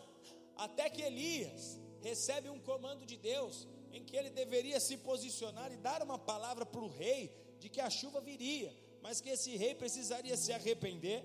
[0.55, 5.77] até que Elias recebe um comando de Deus em que ele deveria se posicionar e
[5.77, 9.73] dar uma palavra para o rei de que a chuva viria, mas que esse rei
[9.73, 11.23] precisaria se arrepender.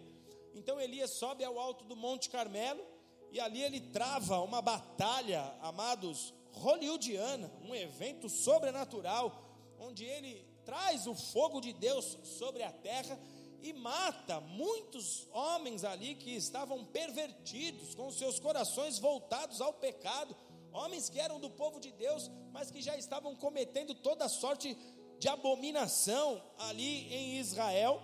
[0.55, 2.83] Então Elias sobe ao alto do Monte Carmelo
[3.31, 11.17] e ali ele trava uma batalha, amados, hollywoodiana, um evento sobrenatural, onde ele traz o
[11.17, 13.19] fogo de Deus sobre a terra
[13.61, 20.33] e mata muitos homens ali que estavam pervertidos, com seus corações voltados ao pecado,
[20.73, 24.79] homens que eram do povo de Deus, mas que já estavam cometendo toda sorte
[25.19, 28.01] de abominação ali em Israel.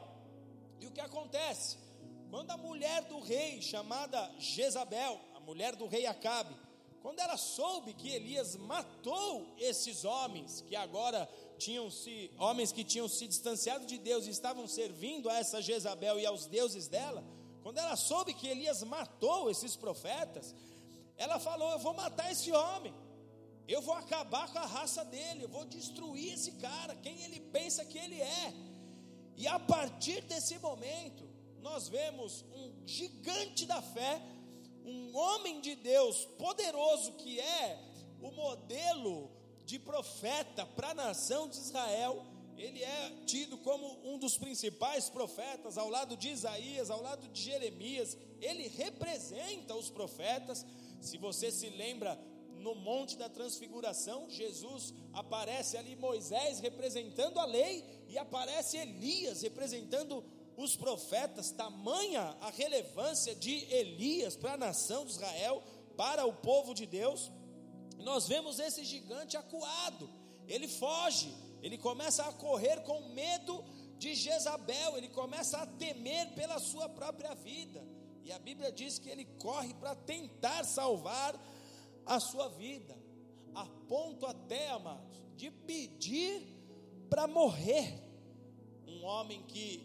[0.81, 1.79] E o que acontece?
[2.31, 6.53] Quando a mulher do rei, chamada Jezabel, a mulher do rei Acabe,
[7.01, 13.09] quando ela soube que Elias matou esses homens que agora tinham se homens que tinham
[13.09, 17.25] se distanciado de Deus e estavam servindo a essa Jezabel e aos deuses dela,
[17.63, 20.55] quando ela soube que Elias matou esses profetas,
[21.17, 22.95] ela falou: "Eu vou matar esse homem.
[23.67, 27.85] Eu vou acabar com a raça dele, eu vou destruir esse cara, quem ele pensa
[27.85, 28.55] que ele é".
[29.37, 31.29] E a partir desse momento,
[31.61, 34.23] nós vemos um gigante da fé,
[34.85, 37.79] um homem de Deus poderoso que é
[38.21, 39.36] o modelo
[39.67, 42.25] de profeta para a nação de Israel.
[42.57, 47.43] Ele é tido como um dos principais profetas, ao lado de Isaías, ao lado de
[47.43, 48.17] Jeremias.
[48.41, 50.65] Ele representa os profetas.
[51.03, 52.19] Se você se lembra,
[52.61, 60.25] no Monte da Transfiguração, Jesus aparece ali Moisés representando a lei e aparece Elias representando
[60.57, 61.51] os profetas.
[61.51, 65.63] Tamanha a relevância de Elias para a nação de Israel,
[65.97, 67.31] para o povo de Deus
[67.99, 70.09] nós vemos esse gigante acuado,
[70.47, 73.65] ele foge, ele começa a correr com medo
[73.99, 77.85] de Jezabel, ele começa a temer pela sua própria vida,
[78.23, 81.35] e a Bíblia diz que ele corre para tentar salvar
[82.05, 82.97] a sua vida,
[83.55, 86.43] a ponto até, amados, de pedir
[87.09, 88.03] para morrer.
[88.87, 89.79] Um homem que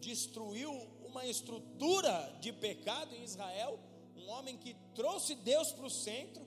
[0.00, 0.72] destruiu
[1.04, 3.78] uma estrutura de pecado em Israel,
[4.16, 6.46] um homem que trouxe Deus para o centro,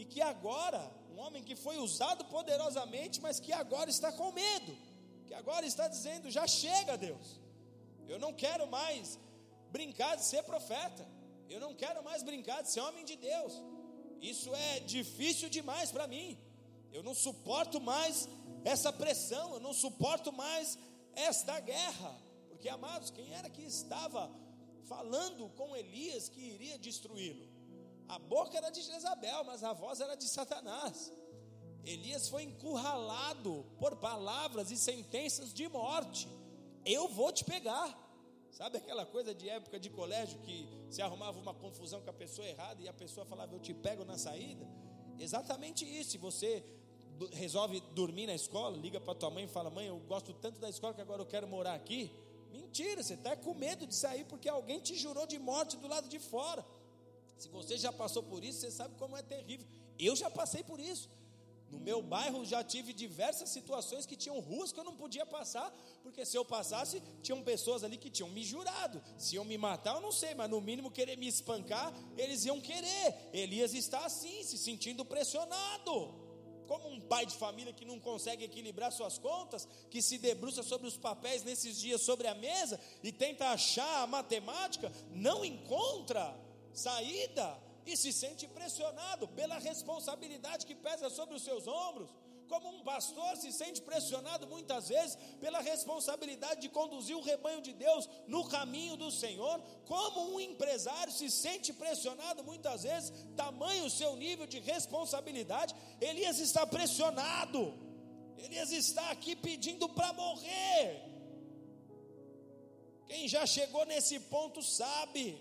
[0.00, 0.80] e que agora,
[1.12, 4.74] um homem que foi usado poderosamente, mas que agora está com medo,
[5.26, 7.38] que agora está dizendo: já chega, Deus,
[8.08, 9.18] eu não quero mais
[9.70, 11.06] brincar de ser profeta,
[11.50, 13.52] eu não quero mais brincar de ser homem de Deus,
[14.22, 16.38] isso é difícil demais para mim,
[16.90, 18.26] eu não suporto mais
[18.64, 20.78] essa pressão, eu não suporto mais
[21.14, 24.30] esta guerra, porque amados, quem era que estava
[24.88, 27.49] falando com Elias que iria destruí-lo?
[28.10, 31.12] A boca era de Jezabel, mas a voz era de Satanás.
[31.84, 36.28] Elias foi encurralado por palavras e sentenças de morte.
[36.84, 37.88] Eu vou te pegar.
[38.50, 42.46] Sabe aquela coisa de época de colégio que se arrumava uma confusão com a pessoa
[42.48, 44.66] errada e a pessoa falava eu te pego na saída?
[45.16, 46.18] Exatamente isso.
[46.18, 46.64] Você
[47.30, 50.68] resolve dormir na escola, liga para tua mãe e fala: "Mãe, eu gosto tanto da
[50.68, 52.10] escola que agora eu quero morar aqui".
[52.50, 56.08] Mentira, você está com medo de sair porque alguém te jurou de morte do lado
[56.08, 56.66] de fora.
[57.40, 59.66] Se você já passou por isso, você sabe como é terrível.
[59.98, 61.08] Eu já passei por isso.
[61.70, 65.72] No meu bairro já tive diversas situações que tinham ruas que eu não podia passar,
[66.02, 69.02] porque se eu passasse, tinham pessoas ali que tinham me jurado.
[69.16, 72.60] Se iam me matar, eu não sei, mas no mínimo querer me espancar, eles iam
[72.60, 73.30] querer.
[73.32, 76.28] Elias está assim, se sentindo pressionado.
[76.66, 80.86] Como um pai de família que não consegue equilibrar suas contas, que se debruça sobre
[80.86, 86.36] os papéis nesses dias sobre a mesa e tenta achar a matemática, não encontra
[86.72, 92.10] saída e se sente pressionado pela responsabilidade que pesa sobre os seus ombros.
[92.48, 97.72] Como um pastor se sente pressionado muitas vezes pela responsabilidade de conduzir o rebanho de
[97.72, 103.90] Deus no caminho do Senhor, como um empresário se sente pressionado muitas vezes, tamanho o
[103.90, 105.76] seu nível de responsabilidade.
[106.00, 107.72] Elias está pressionado,
[108.36, 111.08] Elias está aqui pedindo para morrer.
[113.06, 115.40] Quem já chegou nesse ponto sabe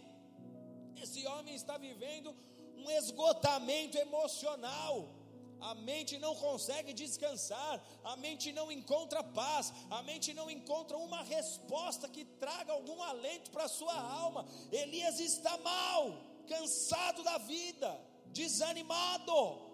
[1.03, 2.35] esse homem está vivendo
[2.75, 5.15] um esgotamento emocional.
[5.59, 11.21] A mente não consegue descansar, a mente não encontra paz, a mente não encontra uma
[11.23, 14.45] resposta que traga algum alento para a sua alma.
[14.71, 19.68] Elias está mal, cansado da vida, desanimado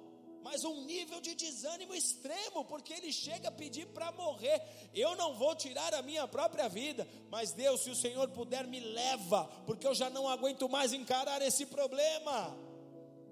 [0.45, 4.61] mas um nível de desânimo extremo, porque ele chega a pedir para morrer.
[4.93, 8.79] Eu não vou tirar a minha própria vida, mas Deus, se o Senhor puder, me
[8.79, 12.55] leva, porque eu já não aguento mais encarar esse problema.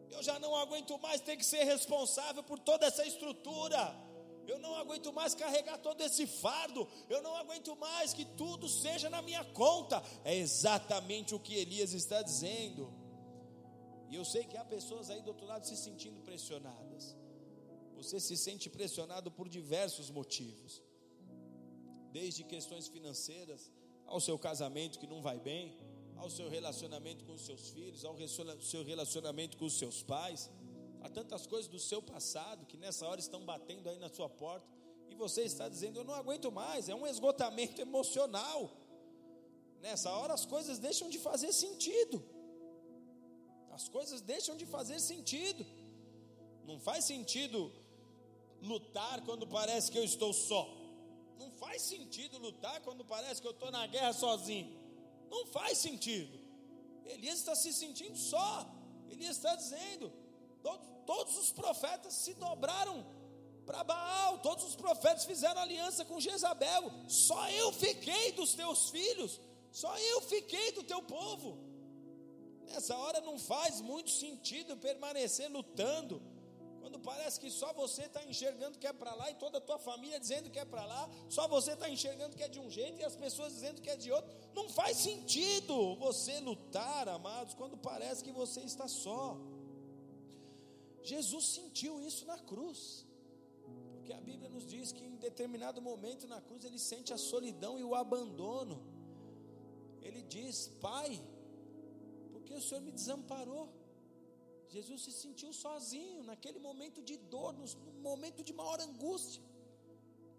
[0.10, 3.96] Eu já não aguento mais ter que ser responsável por toda essa estrutura.
[4.48, 6.88] Eu não aguento mais carregar todo esse fardo.
[7.08, 10.02] Eu não aguento mais que tudo seja na minha conta.
[10.26, 13.03] É exatamente o que Elias está dizendo.
[14.14, 17.16] E eu sei que há pessoas aí do outro lado se sentindo pressionadas.
[17.96, 20.84] Você se sente pressionado por diversos motivos,
[22.12, 23.72] desde questões financeiras,
[24.06, 25.76] ao seu casamento que não vai bem,
[26.16, 28.16] ao seu relacionamento com os seus filhos, ao
[28.62, 30.48] seu relacionamento com os seus pais.
[31.02, 34.70] Há tantas coisas do seu passado que nessa hora estão batendo aí na sua porta,
[35.10, 38.78] e você está dizendo: Eu não aguento mais, é um esgotamento emocional.
[39.82, 42.24] Nessa hora as coisas deixam de fazer sentido.
[43.74, 45.66] As coisas deixam de fazer sentido.
[46.70, 47.72] Não faz sentido
[48.62, 50.64] lutar quando parece que eu estou só.
[51.40, 54.72] Não faz sentido lutar quando parece que eu estou na guerra sozinho.
[55.30, 56.40] Não faz sentido.
[57.06, 58.52] Elias está se sentindo só.
[59.10, 60.14] Elias está dizendo:
[60.62, 63.04] todos, todos os profetas se dobraram
[63.66, 69.40] para Baal, todos os profetas fizeram aliança com Jezabel, só eu fiquei dos teus filhos,
[69.72, 71.73] só eu fiquei do teu povo.
[72.68, 76.22] Nessa hora não faz muito sentido permanecer lutando
[76.84, 79.80] quando parece que só você está enxergando que é para lá e toda a tua
[79.80, 83.00] família dizendo que é para lá, só você está enxergando que é de um jeito
[83.00, 87.78] e as pessoas dizendo que é de outro, não faz sentido você lutar, amados, quando
[87.78, 89.38] parece que você está só.
[91.02, 93.08] Jesus sentiu isso na cruz,
[93.94, 97.80] porque a Bíblia nos diz que em determinado momento na cruz ele sente a solidão
[97.80, 98.84] e o abandono.
[100.02, 101.20] Ele diz: Pai,
[102.44, 103.70] porque o Senhor me desamparou?
[104.68, 107.66] Jesus se sentiu sozinho naquele momento de dor, no,
[108.02, 109.42] momento de maior angústia.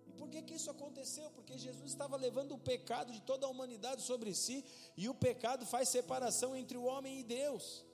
[0.06, 1.30] E por que, que isso aconteceu?
[1.30, 4.64] Porque Jesus estava levando o pecado de toda a humanidade sobre si,
[4.96, 7.84] e o pecado faz separação entre o homem e Deus.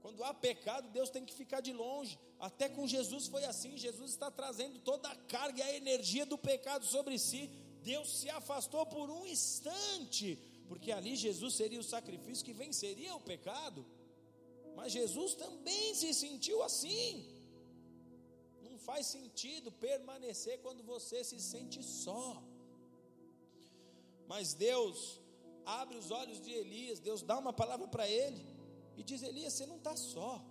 [0.00, 2.18] Quando há pecado, Deus tem que ficar de longe.
[2.38, 3.76] Até com Jesus foi assim.
[3.76, 7.50] Jesus está trazendo toda a carga e a energia do pecado sobre si.
[7.82, 10.38] Deus se afastou por um instante,
[10.68, 13.84] porque ali Jesus seria o sacrifício que venceria o pecado.
[14.74, 17.28] Mas Jesus também se sentiu assim.
[18.62, 22.42] Não faz sentido permanecer quando você se sente só.
[24.26, 25.20] Mas Deus
[25.64, 28.44] abre os olhos de Elias, Deus dá uma palavra para ele
[28.96, 30.44] e diz: Elias, você não está só.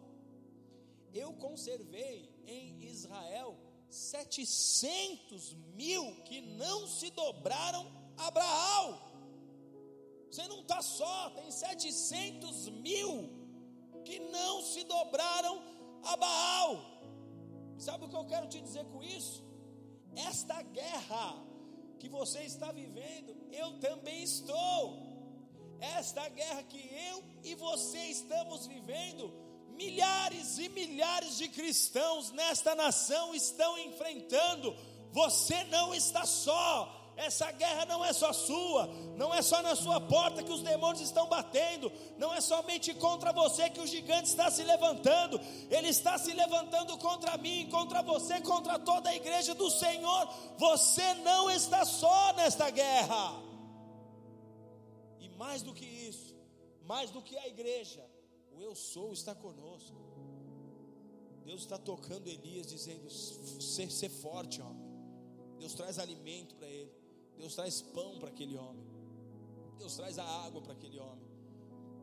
[1.14, 3.56] Eu conservei em Israel
[3.90, 7.86] 700 mil que não se dobraram
[8.18, 9.13] a Abraão.
[10.34, 13.30] Você não está só, tem 700 mil
[14.04, 15.62] que não se dobraram
[16.04, 16.82] a Baal.
[17.78, 19.44] Sabe o que eu quero te dizer com isso?
[20.16, 21.36] Esta guerra
[22.00, 24.98] que você está vivendo, eu também estou.
[25.80, 26.80] Esta guerra que
[27.12, 29.32] eu e você estamos vivendo,
[29.76, 34.76] milhares e milhares de cristãos nesta nação estão enfrentando.
[35.12, 37.03] Você não está só.
[37.16, 41.02] Essa guerra não é só sua, não é só na sua porta que os demônios
[41.02, 45.40] estão batendo, não é somente contra você que o gigante está se levantando,
[45.70, 50.28] ele está se levantando contra mim, contra você, contra toda a igreja do Senhor.
[50.58, 53.42] Você não está só nesta guerra.
[55.20, 56.36] E mais do que isso,
[56.82, 58.04] mais do que a igreja,
[58.52, 60.02] o eu sou está conosco.
[61.46, 64.92] Deus está tocando Elias, dizendo: ser, ser forte, homem.
[65.60, 67.03] Deus traz alimento para ele.
[67.44, 68.86] Deus traz pão para aquele homem.
[69.78, 71.28] Deus traz a água para aquele homem.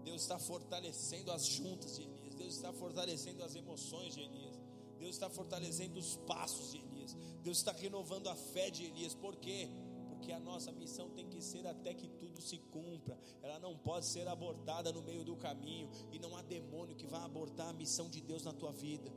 [0.05, 2.35] Deus está fortalecendo as juntas de Elias.
[2.35, 4.61] Deus está fortalecendo as emoções de Elias.
[4.99, 7.17] Deus está fortalecendo os passos de Elias.
[7.43, 9.15] Deus está renovando a fé de Elias.
[9.15, 9.71] Por quê?
[10.11, 13.19] Porque a nossa missão tem que ser até que tudo se cumpra.
[13.43, 15.89] Ela não pode ser abortada no meio do caminho.
[16.13, 19.11] E não há demônio que vá abortar a missão de Deus na tua vida.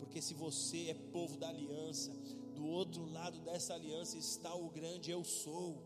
[0.00, 2.10] Porque se você é povo da aliança,
[2.58, 5.80] do outro lado dessa aliança está o grande eu sou.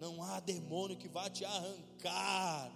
[0.00, 2.72] Não há demônio que vá te arrancar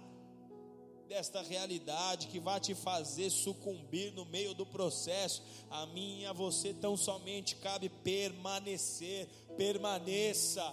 [1.07, 5.41] desta realidade, que vá te fazer sucumbir no meio do processo.
[5.71, 10.63] A mim e a você tão somente cabe permanecer, permaneça.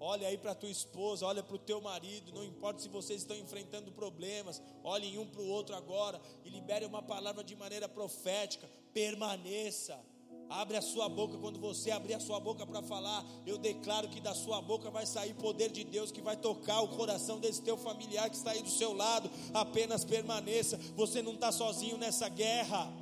[0.00, 3.36] Olha aí para tua esposa, olha para o teu marido, não importa se vocês estão
[3.36, 8.68] enfrentando problemas, olhem um para o outro agora e libere uma palavra de maneira profética.
[8.92, 10.02] Permaneça.
[10.50, 13.24] Abre a sua boca quando você abrir a sua boca para falar.
[13.46, 16.88] Eu declaro que da sua boca vai sair poder de Deus que vai tocar o
[16.88, 19.30] coração desse teu familiar que está aí do seu lado.
[19.54, 20.76] Apenas permaneça.
[20.96, 22.92] Você não está sozinho nessa guerra.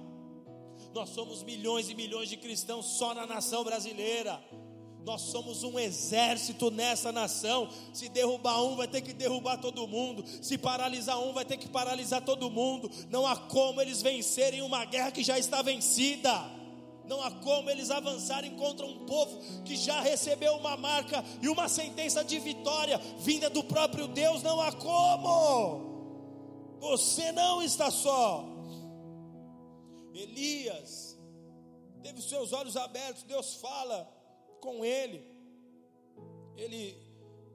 [0.92, 4.38] Nós somos milhões e milhões de cristãos só na nação brasileira.
[5.06, 7.70] Nós somos um exército nessa nação.
[7.94, 10.22] Se derrubar um, vai ter que derrubar todo mundo.
[10.42, 12.90] Se paralisar um, vai ter que paralisar todo mundo.
[13.08, 16.57] Não há como eles vencerem uma guerra que já está vencida
[17.08, 21.68] não há como eles avançarem contra um povo que já recebeu uma marca e uma
[21.68, 26.76] sentença de vitória vinda do próprio Deus, não há como.
[26.80, 28.44] Você não está só.
[30.14, 31.18] Elias
[32.02, 34.04] teve os seus olhos abertos, Deus fala
[34.60, 35.26] com ele.
[36.56, 36.96] Ele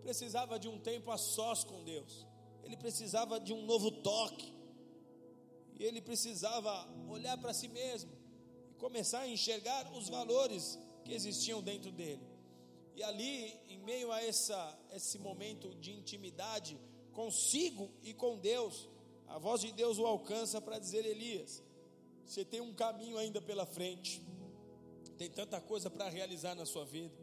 [0.01, 2.25] precisava de um tempo a sós com Deus.
[2.63, 4.51] Ele precisava de um novo toque.
[5.75, 8.22] E ele precisava olhar para si mesmo
[8.83, 12.21] começar a enxergar os valores que existiam dentro dele.
[12.97, 16.77] E ali, em meio a essa, esse momento de intimidade
[17.13, 18.89] consigo e com Deus.
[19.25, 21.63] A voz de Deus o alcança para dizer: Elias,
[22.25, 24.21] você tem um caminho ainda pela frente,
[25.17, 27.15] tem tanta coisa para realizar na sua vida.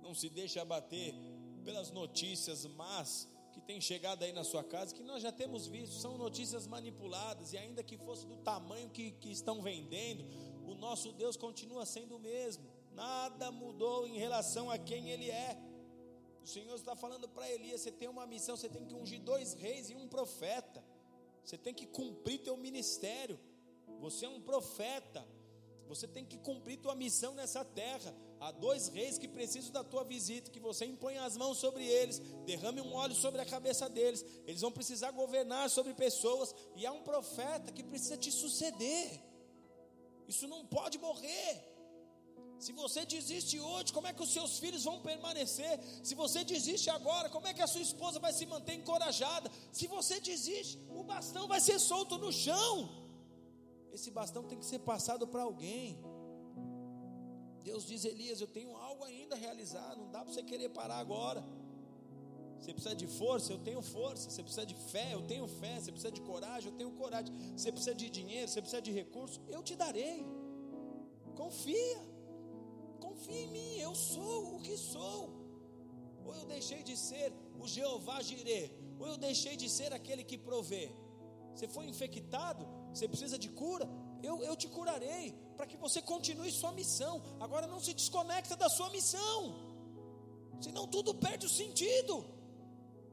[0.00, 1.14] Não se deixe abater
[1.62, 5.94] pelas notícias más que tem chegado aí na sua casa, que nós já temos visto,
[5.96, 10.24] são notícias manipuladas, e ainda que fosse do tamanho que, que estão vendendo,
[10.66, 15.58] o nosso Deus continua sendo o mesmo, nada mudou em relação a quem Ele é.
[16.42, 19.54] O Senhor está falando para Elias: você tem uma missão, você tem que ungir dois
[19.54, 20.82] reis e um profeta,
[21.44, 23.38] você tem que cumprir teu ministério,
[24.00, 25.26] você é um profeta,
[25.86, 28.14] você tem que cumprir tua missão nessa terra.
[28.40, 32.18] Há dois reis que precisam da tua visita, que você impõe as mãos sobre eles,
[32.44, 34.24] derrame um óleo sobre a cabeça deles.
[34.44, 39.31] Eles vão precisar governar sobre pessoas, e há um profeta que precisa te suceder.
[40.28, 41.72] Isso não pode morrer.
[42.58, 45.80] Se você desiste hoje, como é que os seus filhos vão permanecer?
[46.02, 49.50] Se você desiste agora, como é que a sua esposa vai se manter encorajada?
[49.72, 52.88] Se você desiste, o bastão vai ser solto no chão.
[53.92, 56.00] Esse bastão tem que ser passado para alguém.
[57.62, 60.98] Deus diz: Elias, eu tenho algo ainda a realizar, não dá para você querer parar
[60.98, 61.44] agora.
[62.62, 64.30] Você precisa de força, eu tenho força.
[64.30, 65.80] Você precisa de fé, eu tenho fé.
[65.80, 67.34] Você precisa de coragem, eu tenho coragem.
[67.56, 70.24] Você precisa de dinheiro, você precisa de recursos, eu te darei.
[71.34, 72.00] Confia,
[73.00, 73.78] confia em mim.
[73.78, 75.22] Eu sou o que sou.
[76.24, 80.38] Ou eu deixei de ser o Jeová Jireh, ou eu deixei de ser aquele que
[80.38, 80.88] provê.
[81.52, 83.88] Você foi infectado, você precisa de cura,
[84.22, 87.20] eu, eu te curarei, para que você continue sua missão.
[87.40, 89.52] Agora não se desconecta da sua missão,
[90.60, 92.24] senão tudo perde o sentido.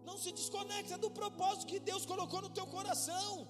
[0.03, 3.47] Não se desconecta do propósito que Deus colocou no teu coração.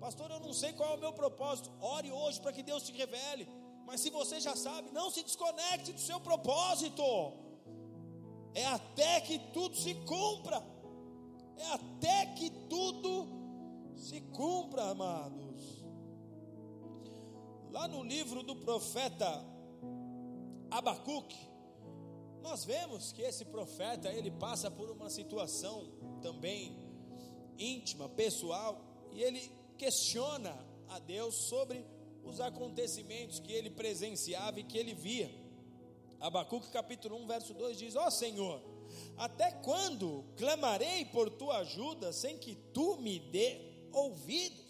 [0.00, 1.70] Pastor, eu não sei qual é o meu propósito.
[1.80, 3.48] Ore hoje para que Deus te revele.
[3.86, 7.02] Mas se você já sabe, não se desconecte do seu propósito.
[8.54, 10.62] É até que tudo se cumpra.
[11.56, 13.28] É até que tudo
[13.96, 15.84] se cumpra, amados.
[17.70, 19.44] Lá no livro do profeta
[20.70, 21.38] Abacuque,
[22.46, 25.90] nós vemos que esse profeta, ele passa por uma situação
[26.22, 26.78] também
[27.58, 28.80] íntima, pessoal,
[29.12, 30.56] e ele questiona
[30.88, 31.84] a Deus sobre
[32.22, 35.28] os acontecimentos que ele presenciava e que ele via.
[36.20, 38.62] Abacuque capítulo 1, verso 2 diz: Ó oh, Senhor,
[39.16, 43.60] até quando clamarei por tua ajuda sem que tu me dê
[43.92, 44.64] ouvidos?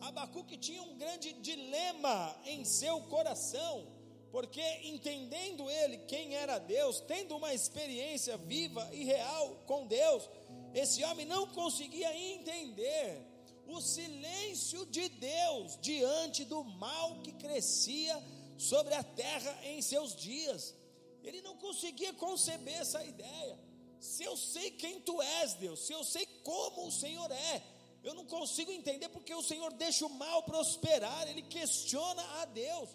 [0.00, 3.97] Abacuque tinha um grande dilema em seu coração
[4.30, 10.28] porque entendendo ele quem era Deus, tendo uma experiência viva e real com Deus,
[10.74, 13.22] esse homem não conseguia entender
[13.66, 18.22] o silêncio de Deus diante do mal que crescia
[18.56, 20.74] sobre a terra em seus dias.
[21.22, 23.58] Ele não conseguia conceber essa ideia.
[24.00, 27.62] Se eu sei quem tu és, Deus, se eu sei como o Senhor é,
[28.04, 32.90] eu não consigo entender porque o Senhor deixa o mal prosperar, ele questiona a Deus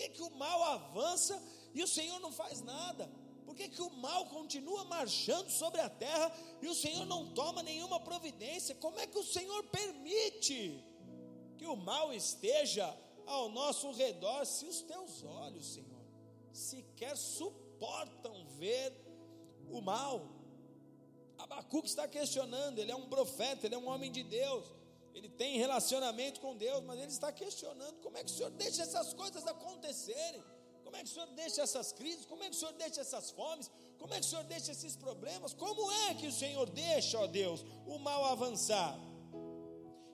[0.00, 1.42] que, que o mal avança
[1.74, 3.10] e o Senhor não faz nada?
[3.44, 6.32] Por que, que o mal continua marchando sobre a terra
[6.62, 8.74] e o Senhor não toma nenhuma providência?
[8.76, 10.82] Como é que o Senhor permite
[11.58, 12.96] que o mal esteja
[13.26, 16.04] ao nosso redor se os teus olhos, Senhor,
[16.52, 18.94] sequer suportam ver
[19.68, 20.26] o mal?
[21.36, 24.79] Abacuque está questionando, ele é um profeta, ele é um homem de Deus
[25.14, 28.82] ele tem relacionamento com Deus, mas ele está questionando como é que o Senhor deixa
[28.82, 30.42] essas coisas acontecerem,
[30.84, 33.30] como é que o Senhor deixa essas crises, como é que o Senhor deixa essas
[33.30, 37.18] fomes, como é que o Senhor deixa esses problemas, como é que o Senhor deixa,
[37.18, 38.98] ó Deus, o mal avançar?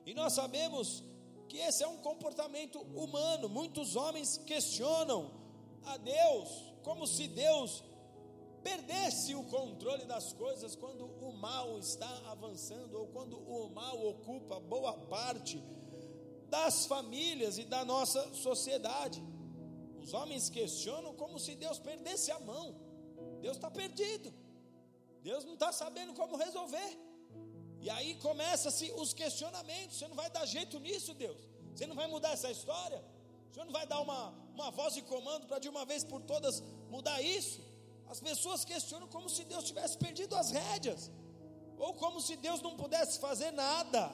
[0.04, 1.02] E nós sabemos
[1.48, 5.30] que esse é um comportamento humano, muitos homens questionam
[5.84, 6.48] a Deus,
[6.82, 7.82] como se Deus
[8.68, 14.58] perdesse o controle das coisas quando o mal está avançando ou quando o mal ocupa
[14.58, 15.62] boa parte
[16.50, 19.22] das famílias e da nossa sociedade.
[20.02, 22.74] Os homens questionam como se Deus perdesse a mão.
[23.40, 24.34] Deus está perdido.
[25.22, 26.90] Deus não está sabendo como resolver.
[27.80, 29.96] E aí começa-se os questionamentos.
[29.96, 31.38] Você não vai dar jeito nisso, Deus.
[31.72, 33.00] Você não vai mudar essa história.
[33.56, 36.62] Senhor não vai dar uma, uma voz de comando para de uma vez por todas
[36.90, 37.65] mudar isso.
[38.08, 41.10] As pessoas questionam como se Deus tivesse perdido as rédeas,
[41.78, 44.10] ou como se Deus não pudesse fazer nada,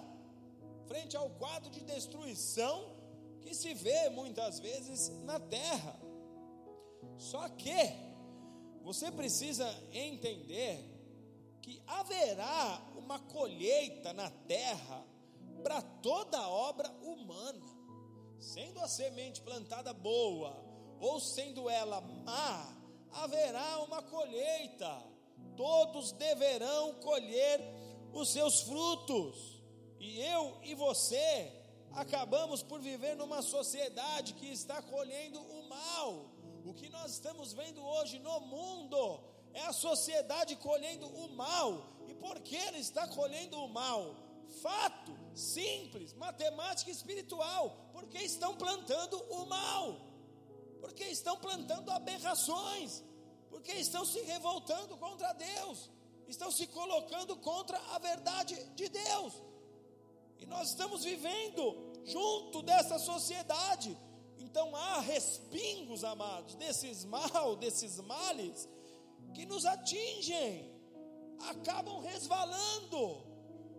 [0.87, 2.97] frente ao quadro de destruição
[3.41, 6.01] que se vê muitas vezes na terra.
[7.19, 7.73] Só que
[8.83, 10.91] você precisa entender
[11.61, 15.07] que haverá uma colheita na terra
[15.63, 17.63] para toda obra humana,
[18.41, 20.61] sendo a semente plantada boa
[20.99, 22.82] ou sendo ela má,
[23.13, 25.03] haverá uma colheita,
[25.57, 27.61] todos deverão colher
[28.13, 29.63] os seus frutos.
[29.99, 31.53] E eu e você
[31.93, 36.31] acabamos por viver numa sociedade que está colhendo o mal.
[36.65, 39.21] O que nós estamos vendo hoje no mundo
[39.53, 41.93] é a sociedade colhendo o mal.
[42.09, 44.17] E por que ela está colhendo o mal?
[44.61, 49.97] Fato simples, matemática espiritual, porque estão plantando o mal,
[50.83, 53.05] porque estão plantando aberrações,
[53.49, 55.89] porque estão se revoltando contra Deus,
[56.27, 59.33] estão se colocando contra a verdade de Deus.
[60.41, 61.65] E nós estamos vivendo
[62.05, 63.97] junto dessa sociedade.
[64.41, 68.69] Então há respingos, amados, desses mal, desses males
[69.35, 70.69] que nos atingem,
[71.49, 73.25] acabam resvalando,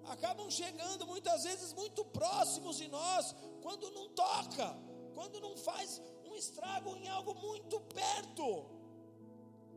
[0.06, 4.74] acabam chegando muitas vezes muito próximos de nós, quando não toca,
[5.14, 6.02] quando não faz
[6.34, 8.46] um estrago em algo muito perto.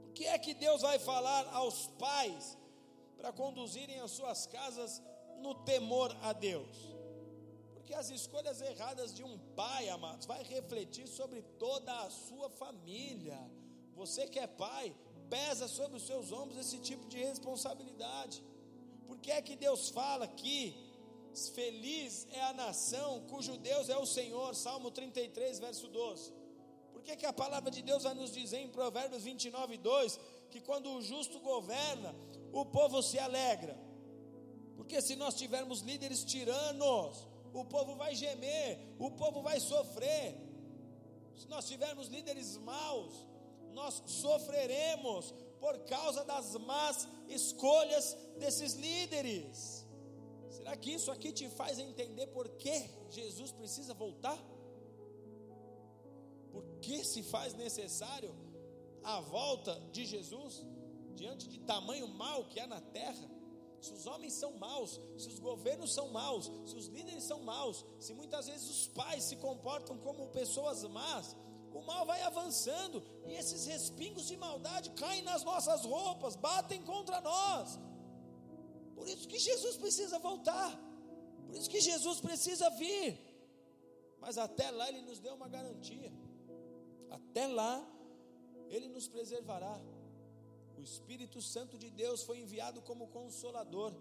[0.09, 2.57] O que é que Deus vai falar aos pais
[3.17, 5.03] para conduzirem as suas casas
[5.41, 6.77] no temor a Deus.
[7.75, 13.39] Porque as escolhas erradas de um pai, amados, vai refletir sobre toda a sua família.
[13.95, 14.95] Você que é pai,
[15.29, 18.43] pesa sobre os seus ombros esse tipo de responsabilidade.
[19.07, 20.75] Por que é que Deus fala que
[21.55, 24.55] feliz é a nação cujo Deus é o Senhor?
[24.55, 26.36] Salmo 33, verso 12.
[27.07, 30.91] Que, que a palavra de Deus vai nos dizer em Provérbios 29, 2 que quando
[30.91, 32.13] o justo governa,
[32.53, 33.79] o povo se alegra?
[34.75, 40.37] Porque se nós tivermos líderes tiranos, o povo vai gemer, o povo vai sofrer.
[41.37, 43.15] Se nós tivermos líderes maus,
[43.73, 49.87] nós sofreremos por causa das más escolhas desses líderes.
[50.51, 54.37] Será que isso aqui te faz entender por que Jesus precisa voltar?
[56.57, 58.35] Por que se faz necessário
[59.03, 60.65] a volta de Jesus
[61.15, 63.29] diante de tamanho mal que há na terra?
[63.87, 67.85] se os homens são maus, se os governos são maus, se os líderes são maus,
[68.01, 71.37] se muitas vezes os pais se comportam como pessoas más,
[71.73, 77.21] o mal vai avançando e esses respingos de maldade caem nas nossas roupas, batem contra
[77.21, 77.79] nós.
[78.97, 80.73] Por isso que Jesus precisa voltar,
[81.47, 83.25] por isso que Jesus precisa vir.
[84.19, 86.13] Mas até lá Ele nos deu uma garantia,
[87.11, 87.87] até lá
[88.69, 89.81] Ele nos preservará.
[90.77, 93.95] O Espírito Santo de Deus foi enviado como consolador,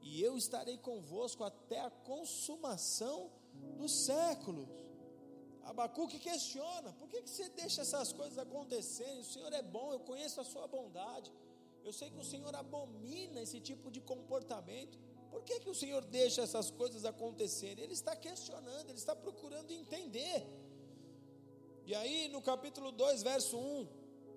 [0.00, 3.30] e eu estarei convosco até a consumação
[3.76, 4.68] dos séculos.
[5.64, 9.20] Abacuque questiona: por que, que você deixa essas coisas acontecerem?
[9.20, 11.32] O Senhor é bom, eu conheço a sua bondade,
[11.84, 14.98] eu sei que o Senhor abomina esse tipo de comportamento.
[15.30, 17.82] Por que, que o Senhor deixa essas coisas acontecerem?
[17.82, 20.46] Ele está questionando, ele está procurando entender.
[21.84, 23.88] E aí, no capítulo 2, verso 1,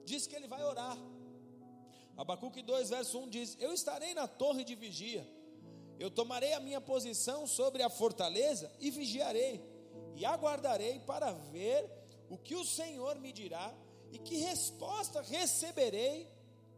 [0.03, 0.97] diz que ele vai orar.
[2.17, 5.27] Abacuque 2, verso 1 diz: Eu estarei na torre de vigia,
[5.99, 9.61] eu tomarei a minha posição sobre a fortaleza e vigiarei,
[10.15, 11.89] e aguardarei para ver
[12.29, 13.73] o que o Senhor me dirá
[14.11, 16.29] e que resposta receberei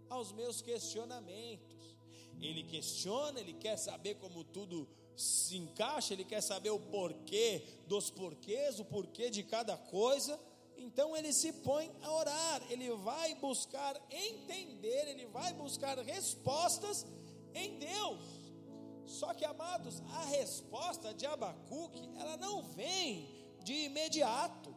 [0.10, 1.96] aos meus questionamentos.
[2.42, 8.10] Ele questiona, ele quer saber como tudo se encaixa, ele quer saber o porquê dos
[8.10, 10.40] porquês, o porquê de cada coisa.
[10.78, 17.06] Então ele se põe a orar, ele vai buscar entender, ele vai buscar respostas
[17.54, 18.38] em Deus.
[19.06, 23.30] Só que, amados, a resposta de Abacuque, ela não vem
[23.64, 24.76] de imediato.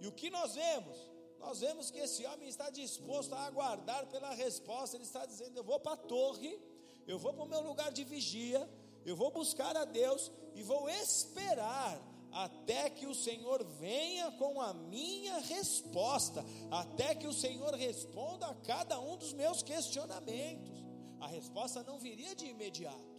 [0.00, 0.96] E o que nós vemos?
[1.38, 4.96] Nós vemos que esse homem está disposto a aguardar pela resposta.
[4.96, 6.60] Ele está dizendo: Eu vou para a torre,
[7.06, 8.68] eu vou para o meu lugar de vigia,
[9.04, 12.00] eu vou buscar a Deus e vou esperar
[12.32, 18.54] até que o Senhor venha com a minha resposta, até que o Senhor responda a
[18.54, 20.84] cada um dos meus questionamentos.
[21.20, 23.16] A resposta não viria de imediato.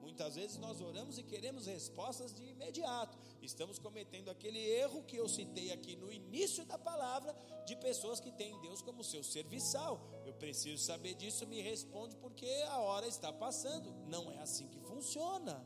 [0.00, 3.16] Muitas vezes nós oramos e queremos respostas de imediato.
[3.40, 8.32] Estamos cometendo aquele erro que eu citei aqui no início da palavra, de pessoas que
[8.32, 10.00] têm Deus como seu serviçal.
[10.24, 13.92] Eu preciso saber disso, me responde porque a hora está passando.
[14.08, 15.64] Não é assim que funciona.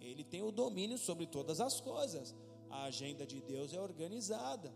[0.00, 2.34] Ele tem o domínio sobre todas as coisas.
[2.70, 4.74] A agenda de Deus é organizada.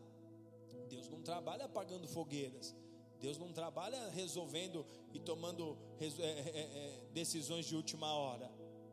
[0.88, 2.74] Deus não trabalha apagando fogueiras.
[3.20, 8.50] Deus não trabalha resolvendo e tomando é, é, é, decisões de última hora.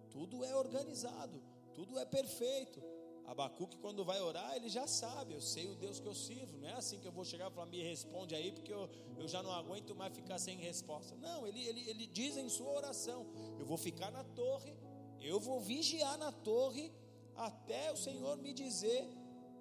[0.10, 1.42] Tudo é organizado,
[1.74, 2.84] tudo é perfeito.
[3.26, 6.58] Abacuque, quando vai orar, ele já sabe, eu sei o Deus que eu sirvo.
[6.58, 9.28] Não é assim que eu vou chegar e falar, me responde aí, porque eu, eu
[9.28, 11.14] já não aguento mais ficar sem resposta.
[11.16, 13.28] Não, ele, ele, ele diz em sua oração:
[13.60, 14.74] eu vou ficar na torre
[15.22, 16.92] eu vou vigiar na torre
[17.36, 19.08] até o Senhor me dizer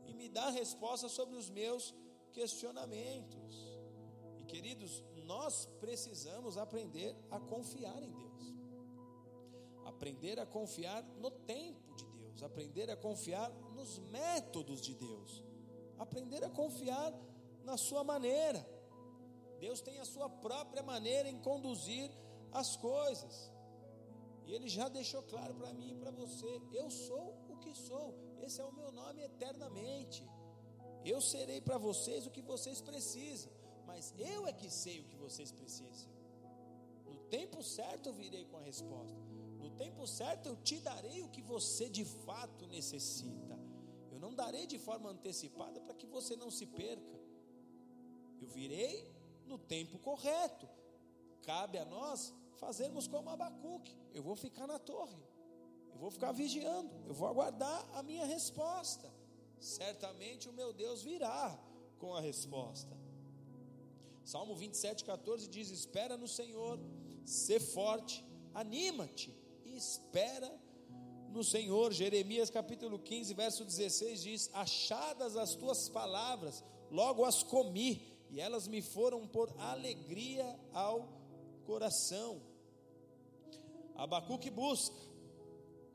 [0.07, 1.95] e me dar resposta sobre os meus
[2.33, 3.67] questionamentos.
[4.39, 8.55] E queridos, nós precisamos aprender a confiar em Deus.
[9.85, 15.45] Aprender a confiar no tempo de Deus, aprender a confiar nos métodos de Deus,
[15.99, 17.13] aprender a confiar
[17.65, 18.67] na sua maneira.
[19.59, 22.11] Deus tem a sua própria maneira em conduzir
[22.53, 23.51] as coisas.
[24.47, 28.15] E Ele já deixou claro para mim e para você: eu sou o que sou,
[28.45, 30.25] esse é o meu nome eternamente.
[31.05, 33.51] Eu serei para vocês o que vocês precisam,
[33.87, 36.11] mas eu é que sei o que vocês precisam.
[37.05, 39.21] No tempo certo eu virei com a resposta.
[39.59, 43.59] No tempo certo eu te darei o que você de fato necessita.
[44.11, 47.21] Eu não darei de forma antecipada para que você não se perca.
[48.41, 49.13] Eu virei
[49.45, 50.69] no tempo correto.
[51.43, 53.97] Cabe a nós fazermos como Abacuque.
[54.13, 55.17] Eu vou ficar na torre.
[55.93, 56.91] Eu vou ficar vigiando.
[57.07, 59.13] Eu vou aguardar a minha resposta.
[59.59, 61.59] Certamente o meu Deus virá
[61.99, 62.97] com a resposta.
[64.25, 66.79] Salmo 27, 14 diz: Espera no Senhor,
[67.25, 69.35] sê forte, anima-te
[69.65, 70.53] e espera
[71.31, 71.93] no Senhor.
[71.93, 78.67] Jeremias capítulo 15, verso 16 diz: Achadas as tuas palavras, logo as comi, e elas
[78.67, 81.16] me foram por alegria ao
[81.67, 82.41] coração.
[83.95, 84.97] Abacuque busca,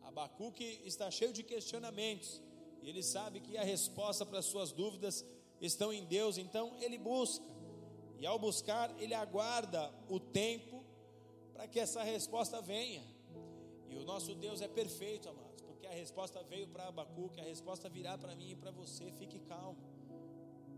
[0.04, 2.42] Abacuque está cheio de questionamentos,
[2.82, 5.26] e ele sabe que a resposta para as suas dúvidas
[5.60, 7.46] estão em Deus, então ele busca,
[8.20, 10.84] e ao buscar, ele aguarda o tempo
[11.54, 13.04] para que essa resposta venha.
[13.90, 17.90] E o nosso Deus é perfeito, amados, porque a resposta veio para Abacuque, a resposta
[17.90, 19.91] virá para mim e para você, fique calmo.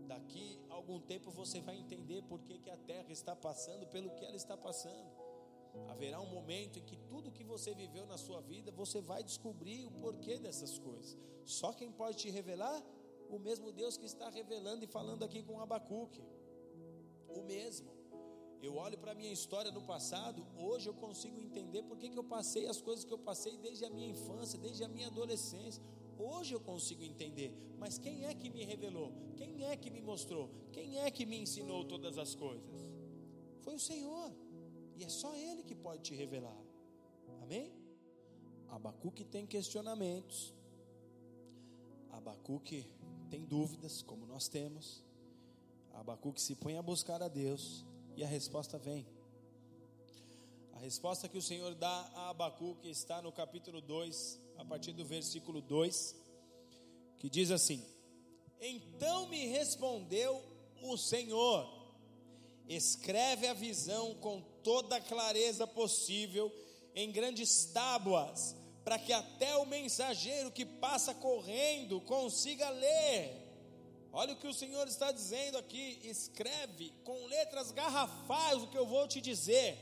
[0.06, 4.10] Daqui a algum tempo você vai entender por que, que a terra está passando pelo
[4.10, 5.10] que ela está passando.
[5.88, 9.86] Haverá um momento em que tudo que você viveu na sua vida, você vai descobrir
[9.86, 11.16] o porquê dessas coisas.
[11.44, 12.82] Só quem pode te revelar?
[13.28, 16.22] O mesmo Deus que está revelando e falando aqui com Abacuque.
[17.28, 17.90] O mesmo.
[18.62, 22.18] Eu olho para a minha história no passado, hoje eu consigo entender por que, que
[22.18, 25.82] eu passei as coisas que eu passei desde a minha infância, desde a minha adolescência.
[26.24, 29.12] Hoje eu consigo entender, mas quem é que me revelou?
[29.36, 30.48] Quem é que me mostrou?
[30.72, 32.80] Quem é que me ensinou todas as coisas?
[33.60, 34.32] Foi o Senhor,
[34.96, 36.58] e é só Ele que pode te revelar.
[37.42, 37.70] Amém?
[38.70, 40.54] Abacuque tem questionamentos,
[42.10, 42.90] Abacuque
[43.28, 45.04] tem dúvidas, como nós temos.
[45.92, 47.84] Abacuque se põe a buscar a Deus
[48.16, 49.06] e a resposta vem.
[50.72, 55.04] A resposta que o Senhor dá a Abacuque está no capítulo 2, a partir do
[55.04, 56.14] versículo 2,
[57.18, 57.84] que diz assim:
[58.60, 60.42] Então me respondeu
[60.82, 61.68] o Senhor,
[62.68, 66.52] escreve a visão com toda a clareza possível
[66.94, 73.42] em grandes tábuas, para que até o mensageiro que passa correndo consiga ler.
[74.12, 78.86] Olha o que o Senhor está dizendo aqui: escreve com letras garrafais o que eu
[78.86, 79.76] vou te dizer,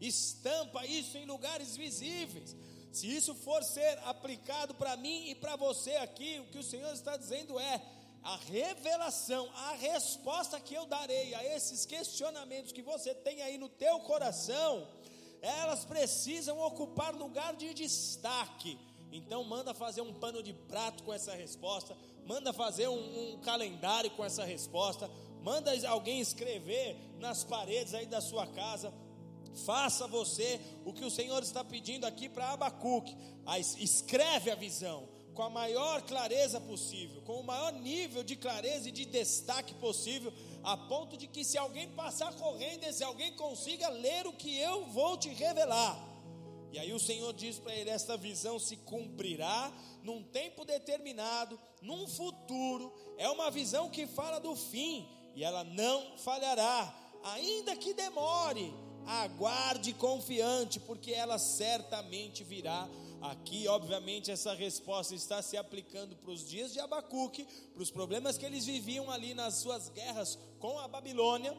[0.00, 2.56] estampa isso em lugares visíveis.
[2.96, 6.90] Se isso for ser aplicado para mim e para você aqui, o que o Senhor
[6.94, 7.82] está dizendo é:
[8.22, 13.68] a revelação, a resposta que eu darei a esses questionamentos que você tem aí no
[13.68, 14.88] teu coração,
[15.42, 18.78] elas precisam ocupar lugar de destaque.
[19.12, 21.94] Então manda fazer um pano de prato com essa resposta,
[22.24, 25.10] manda fazer um, um calendário com essa resposta,
[25.42, 28.90] manda alguém escrever nas paredes aí da sua casa.
[29.64, 33.16] Faça você o que o Senhor está pedindo aqui para Abacuque.
[33.78, 38.92] Escreve a visão com a maior clareza possível, com o maior nível de clareza e
[38.92, 40.32] de destaque possível,
[40.64, 44.86] a ponto de que se alguém passar correndo, esse alguém consiga ler o que eu
[44.86, 46.02] vou te revelar.
[46.72, 49.70] E aí o Senhor diz para ele: esta visão se cumprirá
[50.02, 56.16] num tempo determinado, num futuro, é uma visão que fala do fim, e ela não
[56.16, 58.72] falhará, ainda que demore,
[59.06, 62.88] aguarde confiante, porque ela certamente virá.
[63.22, 68.36] Aqui, obviamente, essa resposta está se aplicando para os dias de Abacuque, para os problemas
[68.36, 71.56] que eles viviam ali nas suas guerras com a Babilônia.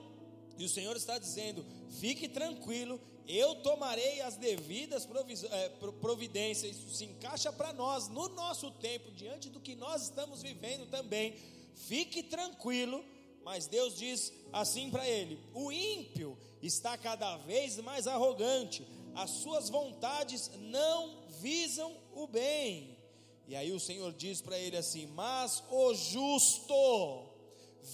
[0.58, 1.66] E o Senhor está dizendo:
[2.00, 5.08] fique tranquilo, eu tomarei as devidas
[5.52, 5.70] é,
[6.00, 6.78] providências.
[6.78, 11.36] Isso se encaixa para nós, no nosso tempo, diante do que nós estamos vivendo também.
[11.76, 13.04] Fique tranquilo,
[13.48, 18.86] mas Deus diz assim para ele: o ímpio está cada vez mais arrogante,
[19.16, 23.00] as suas vontades não visam o bem.
[23.48, 27.30] E aí o Senhor diz para ele assim: Mas o justo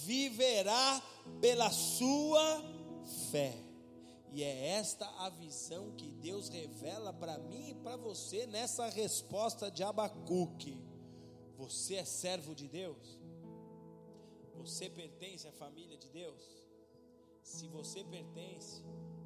[0.08, 1.00] viverá
[1.40, 2.64] pela sua
[3.30, 3.54] fé.
[4.32, 9.70] E é esta a visão que Deus revela para mim e para você nessa resposta
[9.70, 10.82] de Abacuque.
[11.58, 13.23] Você é servo de Deus?
[14.56, 16.42] Você pertence à família de Deus?
[17.44, 18.82] Se você pertence,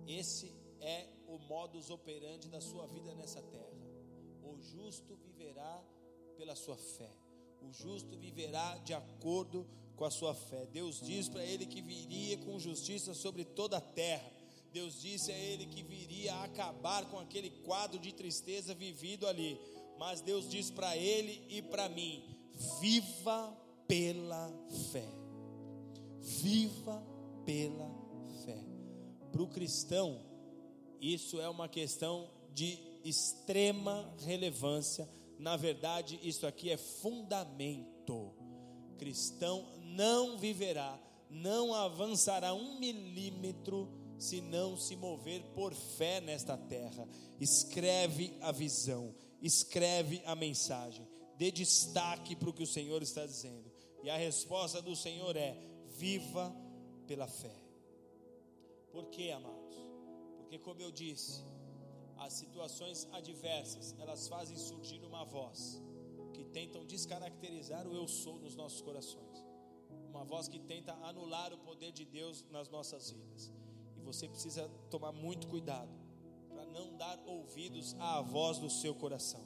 [0.08, 3.78] esse é o modus operandi da sua vida nessa terra.
[4.44, 5.84] O justo viverá
[6.38, 7.12] pela sua fé.
[7.62, 10.66] O justo viverá de acordo com a sua fé.
[10.68, 14.32] Deus diz para ele que viria com justiça sobre toda a terra.
[14.72, 19.60] Deus disse a ele que viria a acabar com aquele quadro de tristeza vivido ali.
[19.98, 22.24] Mas Deus diz para ele e para mim:
[22.80, 24.52] viva pela
[24.92, 25.08] fé.
[26.22, 27.02] Viva
[27.46, 27.90] pela
[28.46, 28.58] fé.
[29.32, 30.22] Para o cristão,
[31.00, 35.08] isso é uma questão de extrema relevância.
[35.40, 38.34] Na verdade, isso aqui é fundamento.
[38.98, 47.08] Cristão não viverá, não avançará um milímetro se não se mover por fé nesta terra.
[47.40, 51.08] Escreve a visão, escreve a mensagem,
[51.38, 53.67] dê destaque para o que o Senhor está dizendo.
[54.08, 55.54] E a resposta do Senhor é:
[55.86, 56.56] viva
[57.06, 57.54] pela fé.
[58.90, 59.76] Por quê, amados?
[60.38, 61.44] Porque, como eu disse,
[62.16, 65.82] as situações adversas elas fazem surgir uma voz
[66.34, 69.46] que tentam descaracterizar o eu sou nos nossos corações,
[70.08, 73.52] uma voz que tenta anular o poder de Deus nas nossas vidas.
[73.98, 75.92] E você precisa tomar muito cuidado
[76.48, 79.46] para não dar ouvidos à voz do seu coração,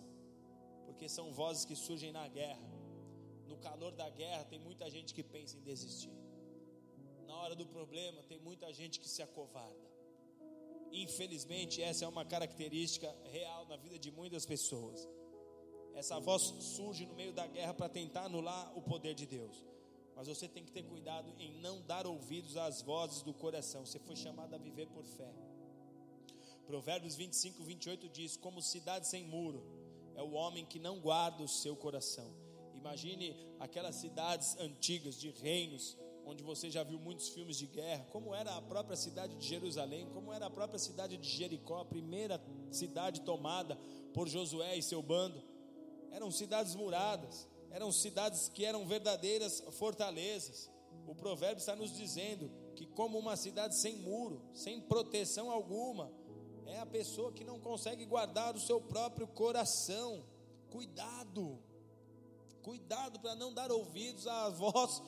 [0.86, 2.70] porque são vozes que surgem na guerra.
[3.52, 6.16] No calor da guerra, tem muita gente que pensa em desistir.
[7.28, 9.88] Na hora do problema, tem muita gente que se acovarda.
[10.91, 15.08] Infelizmente, essa é uma característica real na vida de muitas pessoas.
[15.93, 19.66] Essa voz surge no meio da guerra para tentar anular o poder de Deus.
[20.16, 23.86] Mas você tem que ter cuidado em não dar ouvidos às vozes do coração.
[23.86, 25.34] Você foi chamado a viver por fé.
[26.66, 29.62] Provérbios 25, 28 diz: Como cidade sem muro
[30.16, 32.41] é o homem que não guarda o seu coração.
[32.82, 38.34] Imagine aquelas cidades antigas de reinos, onde você já viu muitos filmes de guerra, como
[38.34, 42.42] era a própria cidade de Jerusalém, como era a própria cidade de Jericó, a primeira
[42.72, 43.78] cidade tomada
[44.16, 45.40] por Josué e seu bando.
[46.10, 50.68] Eram cidades muradas, eram cidades que eram verdadeiras fortalezas.
[51.06, 56.12] O provérbio está nos dizendo que, como uma cidade sem muro, sem proteção alguma,
[56.66, 60.26] é a pessoa que não consegue guardar o seu próprio coração.
[60.72, 61.60] Cuidado,
[62.62, 65.01] cuidado para não dar ouvidos à voz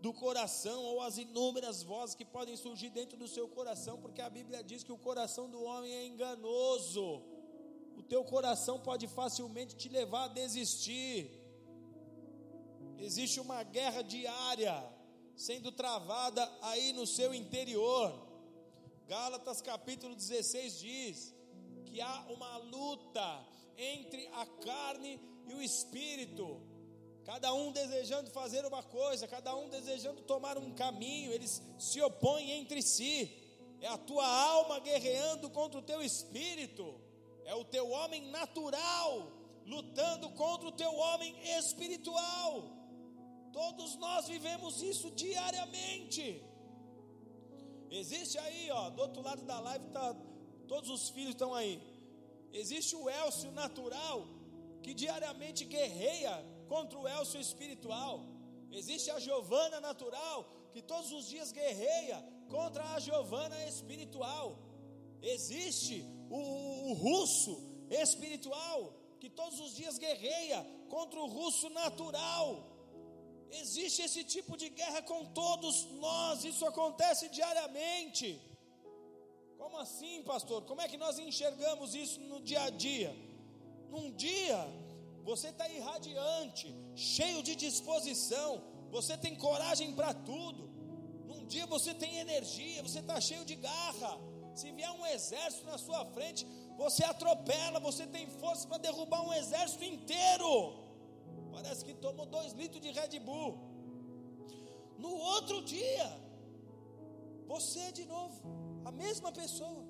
[0.00, 4.30] do coração ou as inúmeras vozes que podem surgir dentro do seu coração, porque a
[4.30, 7.22] Bíblia diz que o coração do homem é enganoso.
[7.96, 11.30] O teu coração pode facilmente te levar a desistir.
[12.98, 14.74] Existe uma guerra diária
[15.34, 18.26] sendo travada aí no seu interior.
[19.06, 21.34] Gálatas capítulo 16 diz
[21.86, 26.60] que há uma luta entre a carne e o espírito
[27.26, 32.52] cada um desejando fazer uma coisa, cada um desejando tomar um caminho, eles se opõem
[32.52, 33.36] entre si.
[33.80, 36.94] É a tua alma guerreando contra o teu espírito,
[37.44, 39.32] é o teu homem natural
[39.66, 42.62] lutando contra o teu homem espiritual.
[43.52, 46.40] Todos nós vivemos isso diariamente.
[47.90, 50.14] Existe aí, ó, do outro lado da live tá,
[50.68, 51.82] todos os filhos estão aí.
[52.52, 54.24] Existe o Elcio natural
[54.80, 58.14] que diariamente guerreia contra o Elcio espiritual.
[58.70, 60.38] Existe a Giovana natural,
[60.72, 64.58] que todos os dias guerreia contra a Giovana espiritual.
[65.22, 67.54] Existe o, o russo
[67.90, 72.48] espiritual, que todos os dias guerreia contra o russo natural.
[73.50, 78.40] Existe esse tipo de guerra com todos nós, isso acontece diariamente.
[79.56, 80.62] Como assim, pastor?
[80.64, 83.14] Como é que nós enxergamos isso no dia a dia?
[83.88, 84.58] Num dia
[85.26, 88.50] você está irradiante, cheio de disposição,
[88.96, 90.62] você tem coragem para tudo.
[91.30, 94.12] Num dia você tem energia, você está cheio de garra.
[94.54, 96.46] Se vier um exército na sua frente,
[96.82, 100.52] você atropela, você tem força para derrubar um exército inteiro.
[101.56, 103.52] Parece que tomou dois litros de Red Bull.
[104.96, 106.08] No outro dia,
[107.48, 108.40] você é de novo,
[108.84, 109.84] a mesma pessoa.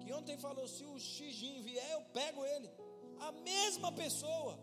[0.00, 2.70] Que ontem falou: se o Xijin vier, eu pego ele
[3.20, 4.58] a mesma pessoa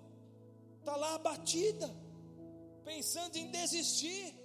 [0.79, 1.89] está lá abatida,
[2.83, 4.41] pensando em desistir.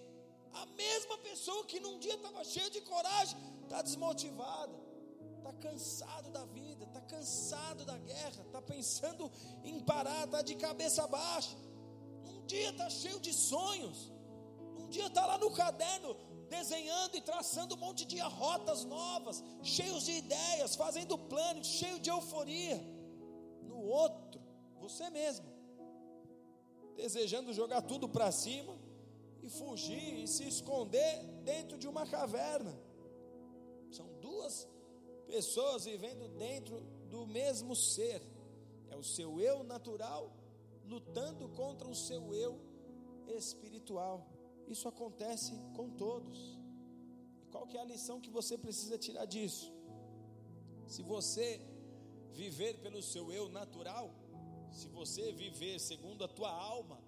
[0.53, 4.75] A mesma pessoa que num dia estava cheia de coragem, está desmotivada,
[5.37, 9.31] está cansado da vida, está cansado da guerra, está pensando
[9.63, 11.57] em parar, está de cabeça baixa.
[12.25, 14.11] Num dia está cheio de sonhos,
[14.75, 16.17] num dia está lá no caderno
[16.49, 22.09] desenhando e traçando um monte de rotas novas, cheios de ideias, fazendo planos, cheio de
[22.09, 22.98] euforia
[23.81, 24.41] outro,
[24.81, 25.47] você mesmo,
[26.97, 28.77] desejando jogar tudo para cima
[29.43, 32.75] e fugir e se esconder dentro de uma caverna.
[33.91, 34.69] São duas
[35.27, 38.23] pessoas vivendo dentro do mesmo ser.
[38.91, 40.33] É o seu eu natural
[40.85, 42.59] lutando contra o seu eu
[43.29, 44.27] espiritual.
[44.67, 46.59] Isso acontece com todos.
[47.41, 49.73] E qual que é a lição que você precisa tirar disso?
[50.87, 51.61] Se você
[52.33, 54.15] viver pelo seu eu natural,
[54.71, 57.01] se você viver segundo a tua alma,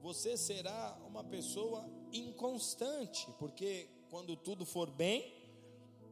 [0.00, 5.32] você será uma pessoa inconstante, porque quando tudo for bem,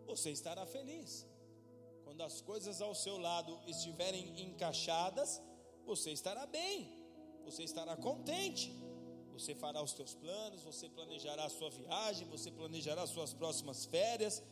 [0.07, 1.27] você estará feliz.
[2.05, 5.41] Quando as coisas ao seu lado estiverem encaixadas,
[5.85, 6.91] você estará bem,
[7.45, 8.73] você estará contente.
[9.33, 13.87] Você fará os seus planos, você planejará a sua viagem, você planejará as suas próximas
[13.87, 14.43] férias,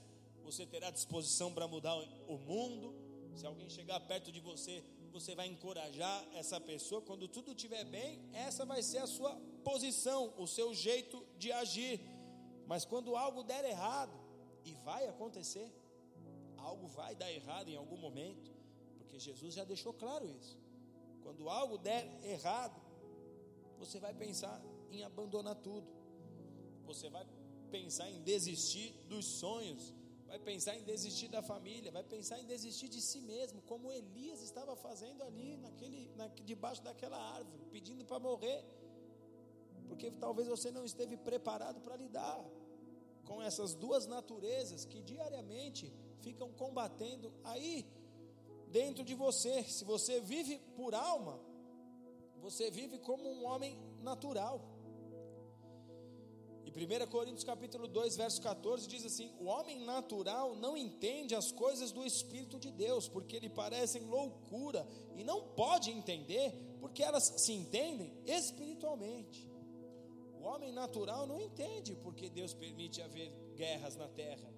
[0.42, 1.94] você terá disposição para mudar
[2.26, 2.94] o mundo.
[3.34, 7.02] Se alguém chegar perto de você, você vai encorajar essa pessoa.
[7.02, 12.00] Quando tudo estiver bem, essa vai ser a sua posição, o seu jeito de agir.
[12.66, 14.20] Mas quando algo der errado,
[14.64, 15.72] e vai acontecer,
[16.56, 18.50] algo vai dar errado em algum momento,
[18.98, 20.58] porque Jesus já deixou claro isso.
[21.22, 22.80] Quando algo der errado,
[23.78, 25.86] você vai pensar em abandonar tudo,
[26.84, 27.26] você vai
[27.70, 29.94] pensar em desistir dos sonhos,
[30.30, 34.40] vai pensar em desistir da família, vai pensar em desistir de si mesmo, como Elias
[34.42, 38.64] estava fazendo ali, naquele, na, debaixo daquela árvore, pedindo para morrer,
[39.88, 42.38] porque talvez você não esteve preparado para lidar
[43.24, 47.84] com essas duas naturezas que diariamente ficam combatendo aí
[48.68, 49.64] dentro de você.
[49.64, 51.40] Se você vive por alma,
[52.38, 54.60] você vive como um homem natural.
[56.74, 61.50] E 1 Coríntios capítulo 2, verso 14 diz assim: "O homem natural não entende as
[61.50, 67.24] coisas do espírito de Deus, porque lhe parecem loucura, e não pode entender, porque elas
[67.24, 69.50] se entendem espiritualmente."
[70.40, 74.48] O homem natural não entende porque Deus permite haver guerras na terra.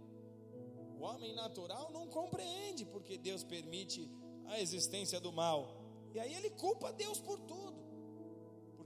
[0.98, 4.08] O homem natural não compreende porque Deus permite
[4.46, 5.60] a existência do mal.
[6.14, 7.61] E aí ele culpa Deus por tudo.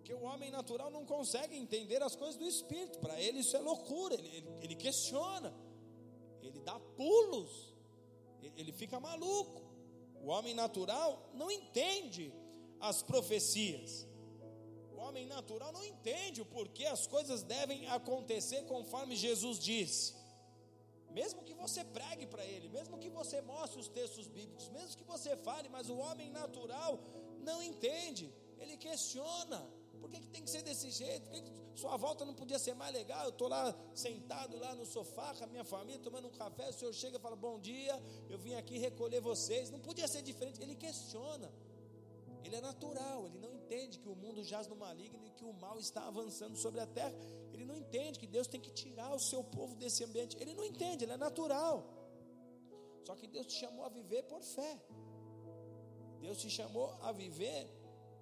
[0.07, 3.01] Porque o homem natural não consegue entender as coisas do espírito.
[3.01, 4.15] Para ele isso é loucura.
[4.15, 5.53] Ele, ele, ele questiona.
[6.41, 7.75] Ele dá pulos.
[8.41, 9.65] Ele, ele fica maluco.
[10.23, 12.33] O homem natural não entende
[12.79, 14.07] as profecias.
[14.93, 20.15] O homem natural não entende o porquê as coisas devem acontecer conforme Jesus disse.
[21.11, 25.03] Mesmo que você pregue para ele, mesmo que você mostre os textos bíblicos, mesmo que
[25.03, 27.01] você fale, mas o homem natural
[27.41, 29.76] não entende, ele questiona.
[29.97, 31.25] Por que, que tem que ser desse jeito?
[31.25, 33.25] Por que, que sua volta não podia ser mais legal?
[33.25, 36.73] Eu estou lá sentado lá no sofá com a minha família, tomando um café, o
[36.73, 39.71] senhor chega e fala, bom dia, eu vim aqui recolher vocês.
[39.71, 40.63] Não podia ser diferente.
[40.63, 41.53] Ele questiona.
[42.45, 45.53] Ele é natural, ele não entende que o mundo jaz no maligno e que o
[45.53, 47.13] mal está avançando sobre a terra.
[47.53, 50.37] Ele não entende que Deus tem que tirar o seu povo desse ambiente.
[50.39, 51.85] Ele não entende, ele é natural.
[53.05, 54.81] Só que Deus te chamou a viver por fé.
[56.21, 57.69] Deus te chamou a viver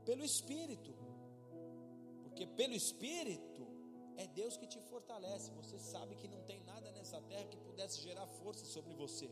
[0.06, 0.94] pelo Espírito.
[2.34, 3.64] Porque pelo Espírito
[4.16, 5.52] é Deus que te fortalece.
[5.52, 9.30] Você sabe que não tem nada nessa terra que pudesse gerar força sobre você.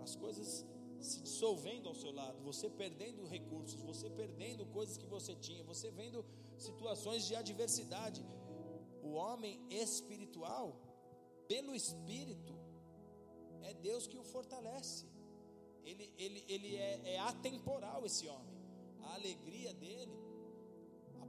[0.00, 0.64] As coisas
[1.00, 5.90] se dissolvendo ao seu lado, você perdendo recursos, você perdendo coisas que você tinha, você
[5.90, 6.24] vendo
[6.56, 8.24] situações de adversidade.
[9.02, 10.80] O homem espiritual,
[11.48, 12.54] pelo Espírito,
[13.62, 15.06] é Deus que o fortalece.
[15.84, 18.56] Ele, ele, ele é, é atemporal, esse homem.
[19.00, 20.25] A alegria dele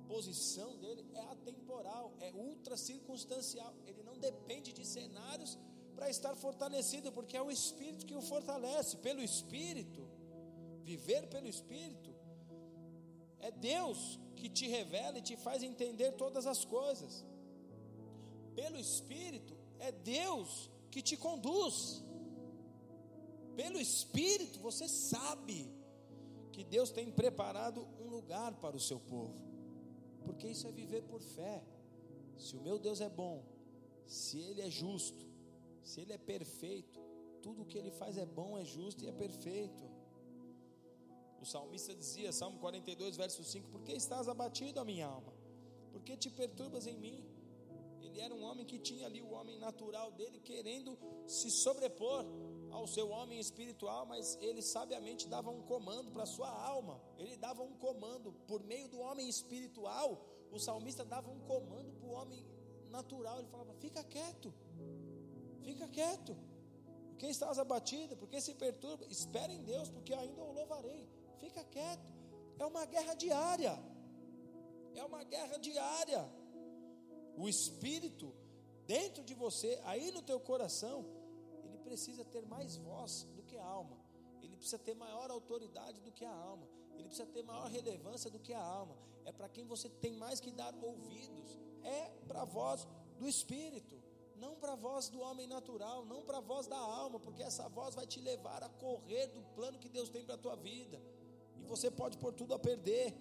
[0.08, 3.74] posição dele é atemporal, é ultra circunstancial.
[3.86, 5.58] Ele não depende de cenários
[5.96, 8.98] para estar fortalecido, porque é o Espírito que o fortalece.
[8.98, 10.08] Pelo Espírito,
[10.84, 12.12] viver pelo Espírito,
[13.40, 17.26] é Deus que te revela e te faz entender todas as coisas.
[18.56, 22.04] Pelo Espírito, é Deus que te conduz.
[23.56, 25.72] Pelo Espírito, você sabe
[26.52, 29.47] que Deus tem preparado um lugar para o seu povo
[30.28, 31.64] porque isso é viver por fé.
[32.38, 33.38] Se o meu Deus é bom,
[34.06, 35.26] se Ele é justo,
[35.84, 37.00] se Ele é perfeito,
[37.42, 39.86] tudo o que Ele faz é bom, é justo e é perfeito.
[41.42, 45.34] O salmista dizia, Salmo 42, verso 5: Por que estás abatido, a minha alma?
[45.92, 47.26] Por que te perturbas em mim?
[48.02, 52.26] Ele era um homem que tinha ali o homem natural dele querendo se sobrepor
[52.78, 57.02] ao seu homem espiritual, mas ele sabiamente dava um comando para a sua alma.
[57.18, 60.10] Ele dava um comando por meio do homem espiritual.
[60.52, 62.46] O salmista dava um comando para o homem
[62.90, 63.40] natural.
[63.40, 64.54] Ele falava: Fica quieto,
[65.64, 66.38] fica quieto.
[67.10, 68.16] Por que estás abatida?
[68.16, 69.04] Por que se perturba?
[69.08, 71.10] Espera em Deus, porque ainda o louvarei.
[71.40, 72.14] Fica quieto.
[72.60, 73.76] É uma guerra diária.
[74.94, 76.24] É uma guerra diária.
[77.36, 78.32] O espírito
[78.86, 81.17] dentro de você, aí no teu coração,
[81.88, 83.98] precisa ter mais voz do que a alma,
[84.42, 88.40] ele precisa ter maior autoridade do que a alma, ele precisa ter maior relevância do
[88.40, 88.96] que a alma.
[89.26, 91.58] É para quem você tem mais que dar ouvidos.
[91.84, 92.88] É para a voz
[93.20, 93.96] do Espírito,
[94.36, 97.68] não para a voz do homem natural, não para a voz da alma, porque essa
[97.70, 101.02] voz vai te levar a correr do plano que Deus tem para a tua vida.
[101.58, 103.14] E você pode pôr tudo a perder.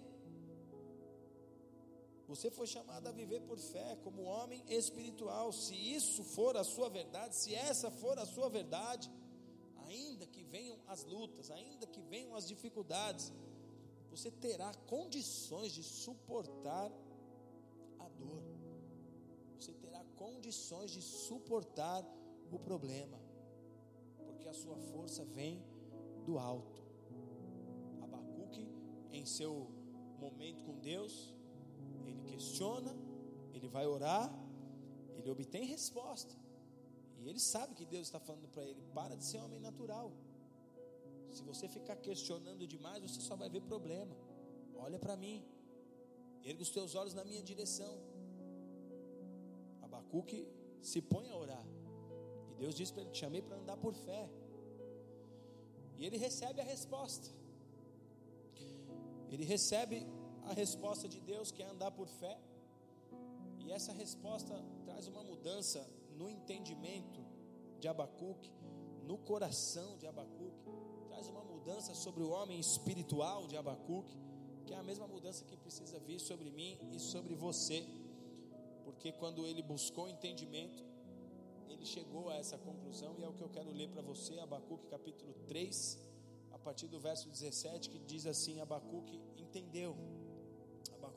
[2.27, 5.51] Você foi chamado a viver por fé, como homem espiritual.
[5.53, 9.09] Se isso for a sua verdade, se essa for a sua verdade,
[9.85, 13.31] ainda que venham as lutas, ainda que venham as dificuldades,
[14.09, 16.91] você terá condições de suportar
[17.99, 18.43] a dor.
[19.57, 22.05] Você terá condições de suportar
[22.51, 23.19] o problema,
[24.25, 25.63] porque a sua força vem
[26.25, 26.83] do alto.
[28.01, 28.67] Abacuque,
[29.11, 29.71] em seu
[30.19, 31.33] momento com Deus,
[32.09, 32.95] ele questiona,
[33.53, 34.31] ele vai orar,
[35.17, 36.35] ele obtém resposta.
[37.19, 40.11] E ele sabe que Deus está falando para ele: para de ser homem natural.
[41.29, 44.15] Se você ficar questionando demais, você só vai ver problema.
[44.75, 45.45] Olha para mim,
[46.43, 47.93] erga os teus olhos na minha direção.
[49.81, 50.47] Abacuque
[50.81, 51.65] se põe a orar.
[52.51, 54.29] E Deus diz para ele: Te chamei para andar por fé.
[55.97, 57.27] E ele recebe a resposta.
[59.29, 60.07] Ele recebe
[60.49, 62.39] a resposta de Deus, que é andar por fé.
[63.59, 64.53] E essa resposta
[64.85, 65.85] traz uma mudança
[66.15, 67.21] no entendimento
[67.79, 68.51] de Abacuque,
[69.03, 70.65] no coração de Abacuque,
[71.07, 74.17] traz uma mudança sobre o homem espiritual de Abacuque,
[74.65, 77.85] que é a mesma mudança que precisa vir sobre mim e sobre você,
[78.83, 80.83] porque quando ele buscou entendimento,
[81.69, 84.87] ele chegou a essa conclusão, e é o que eu quero ler para você, Abacuque
[84.87, 85.99] capítulo 3,
[86.51, 89.95] a partir do verso 17, que diz assim: Abacuque entendeu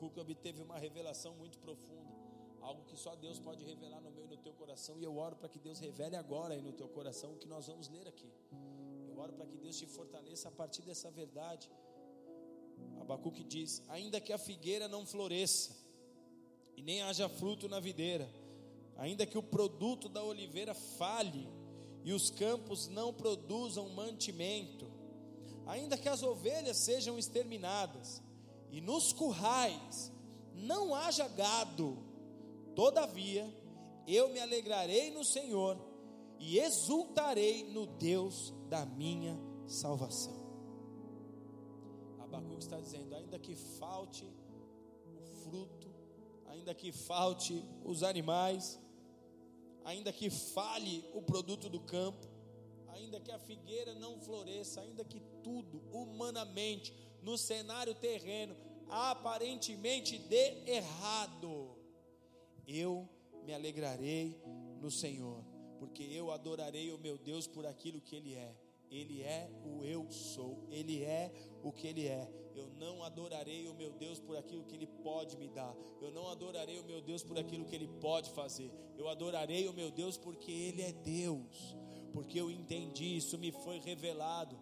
[0.01, 2.11] Abacuque obteve uma revelação muito profunda,
[2.59, 5.35] algo que só Deus pode revelar no meu e no teu coração, e eu oro
[5.35, 8.33] para que Deus revele agora aí no teu coração o que nós vamos ler aqui.
[9.07, 11.69] Eu oro para que Deus te fortaleça a partir dessa verdade.
[12.99, 15.77] Abacuque diz: Ainda que a figueira não floresça,
[16.75, 18.27] e nem haja fruto na videira,
[18.97, 21.47] ainda que o produto da oliveira falhe,
[22.03, 24.91] e os campos não produzam mantimento,
[25.67, 28.23] ainda que as ovelhas sejam exterminadas,
[28.71, 30.11] e nos currais
[30.53, 31.97] não haja gado,
[32.73, 33.53] todavia
[34.07, 35.77] eu me alegrarei no Senhor
[36.39, 40.41] e exultarei no Deus da minha salvação.
[42.19, 44.25] Abacuque está dizendo: ainda que falte
[45.05, 45.93] o fruto,
[46.47, 48.79] ainda que falte os animais,
[49.83, 52.27] ainda que falhe o produto do campo,
[52.87, 58.55] ainda que a figueira não floresça, ainda que tudo humanamente no cenário terreno,
[58.89, 61.77] aparentemente de errado,
[62.67, 63.07] eu
[63.45, 64.39] me alegrarei
[64.81, 65.43] no Senhor,
[65.79, 68.55] porque eu adorarei o meu Deus por aquilo que Ele é.
[68.89, 71.31] Ele é o eu sou, Ele é
[71.63, 72.29] o que Ele é.
[72.53, 76.27] Eu não adorarei o meu Deus por aquilo que Ele pode me dar, eu não
[76.27, 80.17] adorarei o meu Deus por aquilo que Ele pode fazer, eu adorarei o meu Deus
[80.17, 81.77] porque Ele é Deus,
[82.11, 84.59] porque eu entendi, isso me foi revelado.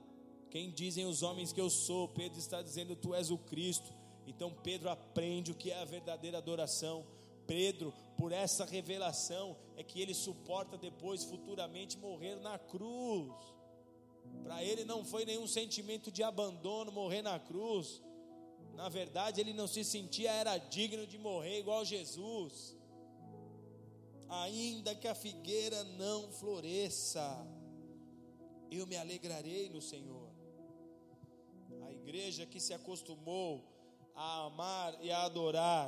[0.49, 2.07] Quem dizem os homens que eu sou?
[2.07, 3.93] Pedro está dizendo: Tu és o Cristo.
[4.25, 7.05] Então Pedro aprende o que é a verdadeira adoração.
[7.45, 13.33] Pedro, por essa revelação, é que ele suporta depois, futuramente, morrer na cruz.
[14.43, 18.01] Para ele não foi nenhum sentimento de abandono morrer na cruz.
[18.75, 22.75] Na verdade, ele não se sentia era digno de morrer igual Jesus.
[24.29, 27.25] Ainda que a figueira não floresça,
[28.69, 30.18] eu me alegrarei no Senhor
[31.91, 33.63] igreja que se acostumou
[34.15, 35.87] a amar e a adorar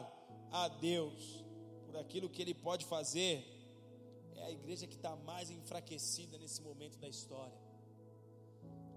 [0.51, 1.43] a Deus
[1.85, 3.45] por aquilo que Ele pode fazer,
[4.35, 7.59] é a igreja que está mais enfraquecida nesse momento da história.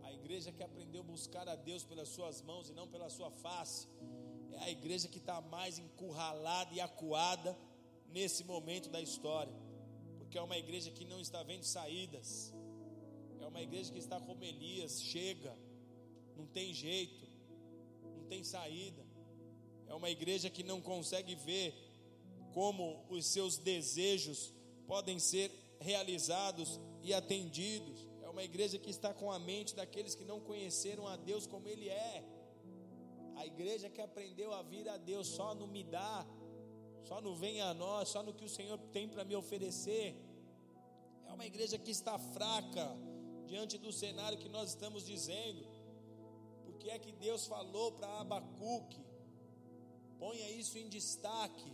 [0.02, 3.31] A igreja que aprendeu a buscar a Deus pelas suas mãos e não pela sua
[3.31, 3.89] face,
[4.52, 7.56] é a igreja que está mais encurralada e acuada
[8.09, 9.52] nesse momento da história,
[10.18, 12.55] porque é uma igreja que não está vendo saídas,
[13.40, 15.52] é uma igreja que está como Elias, chega
[16.36, 17.27] não tem jeito,
[18.16, 19.05] não tem saída.
[19.86, 21.74] É uma igreja que não consegue ver
[22.52, 24.52] como os seus desejos
[24.86, 25.51] podem ser
[25.81, 28.09] realizados e atendidos.
[28.23, 31.69] É uma igreja que está com a mente daqueles que não conheceram a Deus como
[31.69, 32.24] Ele é.
[33.36, 36.27] A igreja que aprendeu a vir a Deus só no me dá,
[37.02, 40.15] só no vem a nós, só no que o Senhor tem para me oferecer.
[41.28, 42.97] É uma igreja que está fraca
[43.47, 45.73] diante do cenário que nós estamos dizendo
[46.85, 49.01] que é que Deus falou para Abacuque.
[50.19, 51.73] Ponha isso em destaque.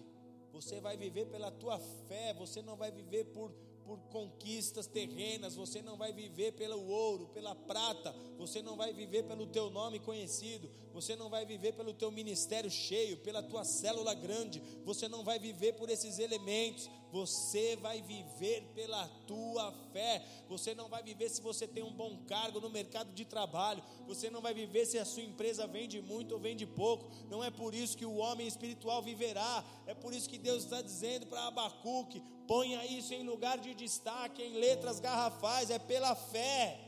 [0.53, 3.51] Você vai viver pela tua fé, você não vai viver por,
[3.85, 9.25] por conquistas terrenas, você não vai viver pelo ouro, pela prata, você não vai viver
[9.25, 14.15] pelo teu nome conhecido, você não vai viver pelo teu ministério cheio, pela tua célula
[14.15, 20.25] grande, você não vai viver por esses elementos, você vai viver pela tua fé.
[20.49, 23.83] Você não vai viver se você tem um bom cargo no mercado de trabalho.
[24.07, 27.11] Você não vai viver se a sua empresa vende muito ou vende pouco.
[27.29, 29.65] Não é por isso que o homem espiritual viverá.
[29.87, 34.43] É por isso que Deus está dizendo para Abacuque: ponha isso em lugar de destaque,
[34.43, 35.71] em letras garrafais.
[35.71, 36.79] É pela fé.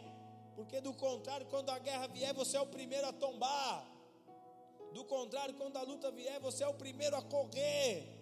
[0.54, 3.88] Porque do contrário, quando a guerra vier, você é o primeiro a tombar.
[4.92, 8.21] Do contrário, quando a luta vier, você é o primeiro a correr.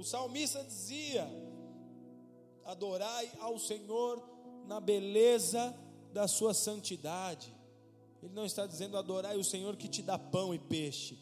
[0.00, 1.28] O salmista dizia:
[2.64, 4.18] Adorai ao Senhor
[4.66, 5.76] na beleza
[6.10, 7.54] da sua santidade.
[8.22, 11.18] Ele não está dizendo adorai o Senhor que te dá pão e peixe.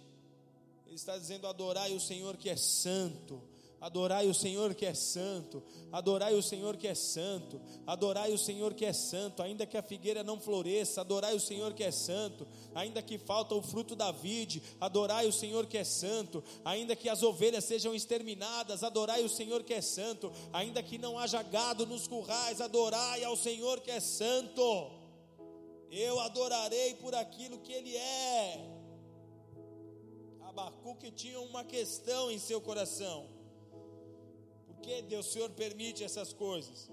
[0.87, 3.43] Ele está dizendo adorai o Senhor que é santo.
[3.81, 8.75] Adorai o Senhor que é santo, adorai o Senhor que é santo, adorai o Senhor
[8.75, 12.45] que é santo, ainda que a figueira não floresça, adorai o Senhor que é santo,
[12.75, 17.09] ainda que falta o fruto da vide, adorai o Senhor que é santo, ainda que
[17.09, 21.87] as ovelhas sejam exterminadas, adorai o Senhor que é santo, ainda que não haja gado
[21.87, 24.91] nos currais, adorai ao Senhor que é santo.
[25.89, 28.79] Eu adorarei por aquilo que ele é.
[30.41, 33.38] Abacuque tinha uma questão em seu coração
[34.79, 36.91] que Deus, Senhor permite essas coisas?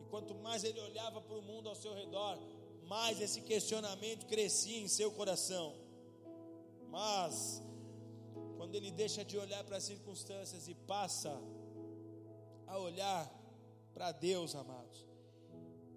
[0.00, 2.38] E quanto mais ele olhava para o mundo ao seu redor,
[2.86, 5.74] mais esse questionamento crescia em seu coração.
[6.90, 7.62] Mas,
[8.56, 11.40] quando ele deixa de olhar para as circunstâncias e passa
[12.66, 13.30] a olhar
[13.92, 15.06] para Deus, amados,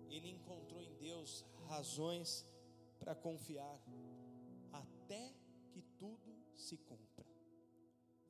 [0.10, 2.46] ele encontrou em Deus razões
[3.00, 3.80] para confiar,
[4.72, 5.34] até
[5.72, 7.26] que tudo se cumpra.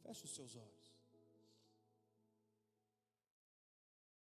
[0.04, 0.77] Feche os seus olhos.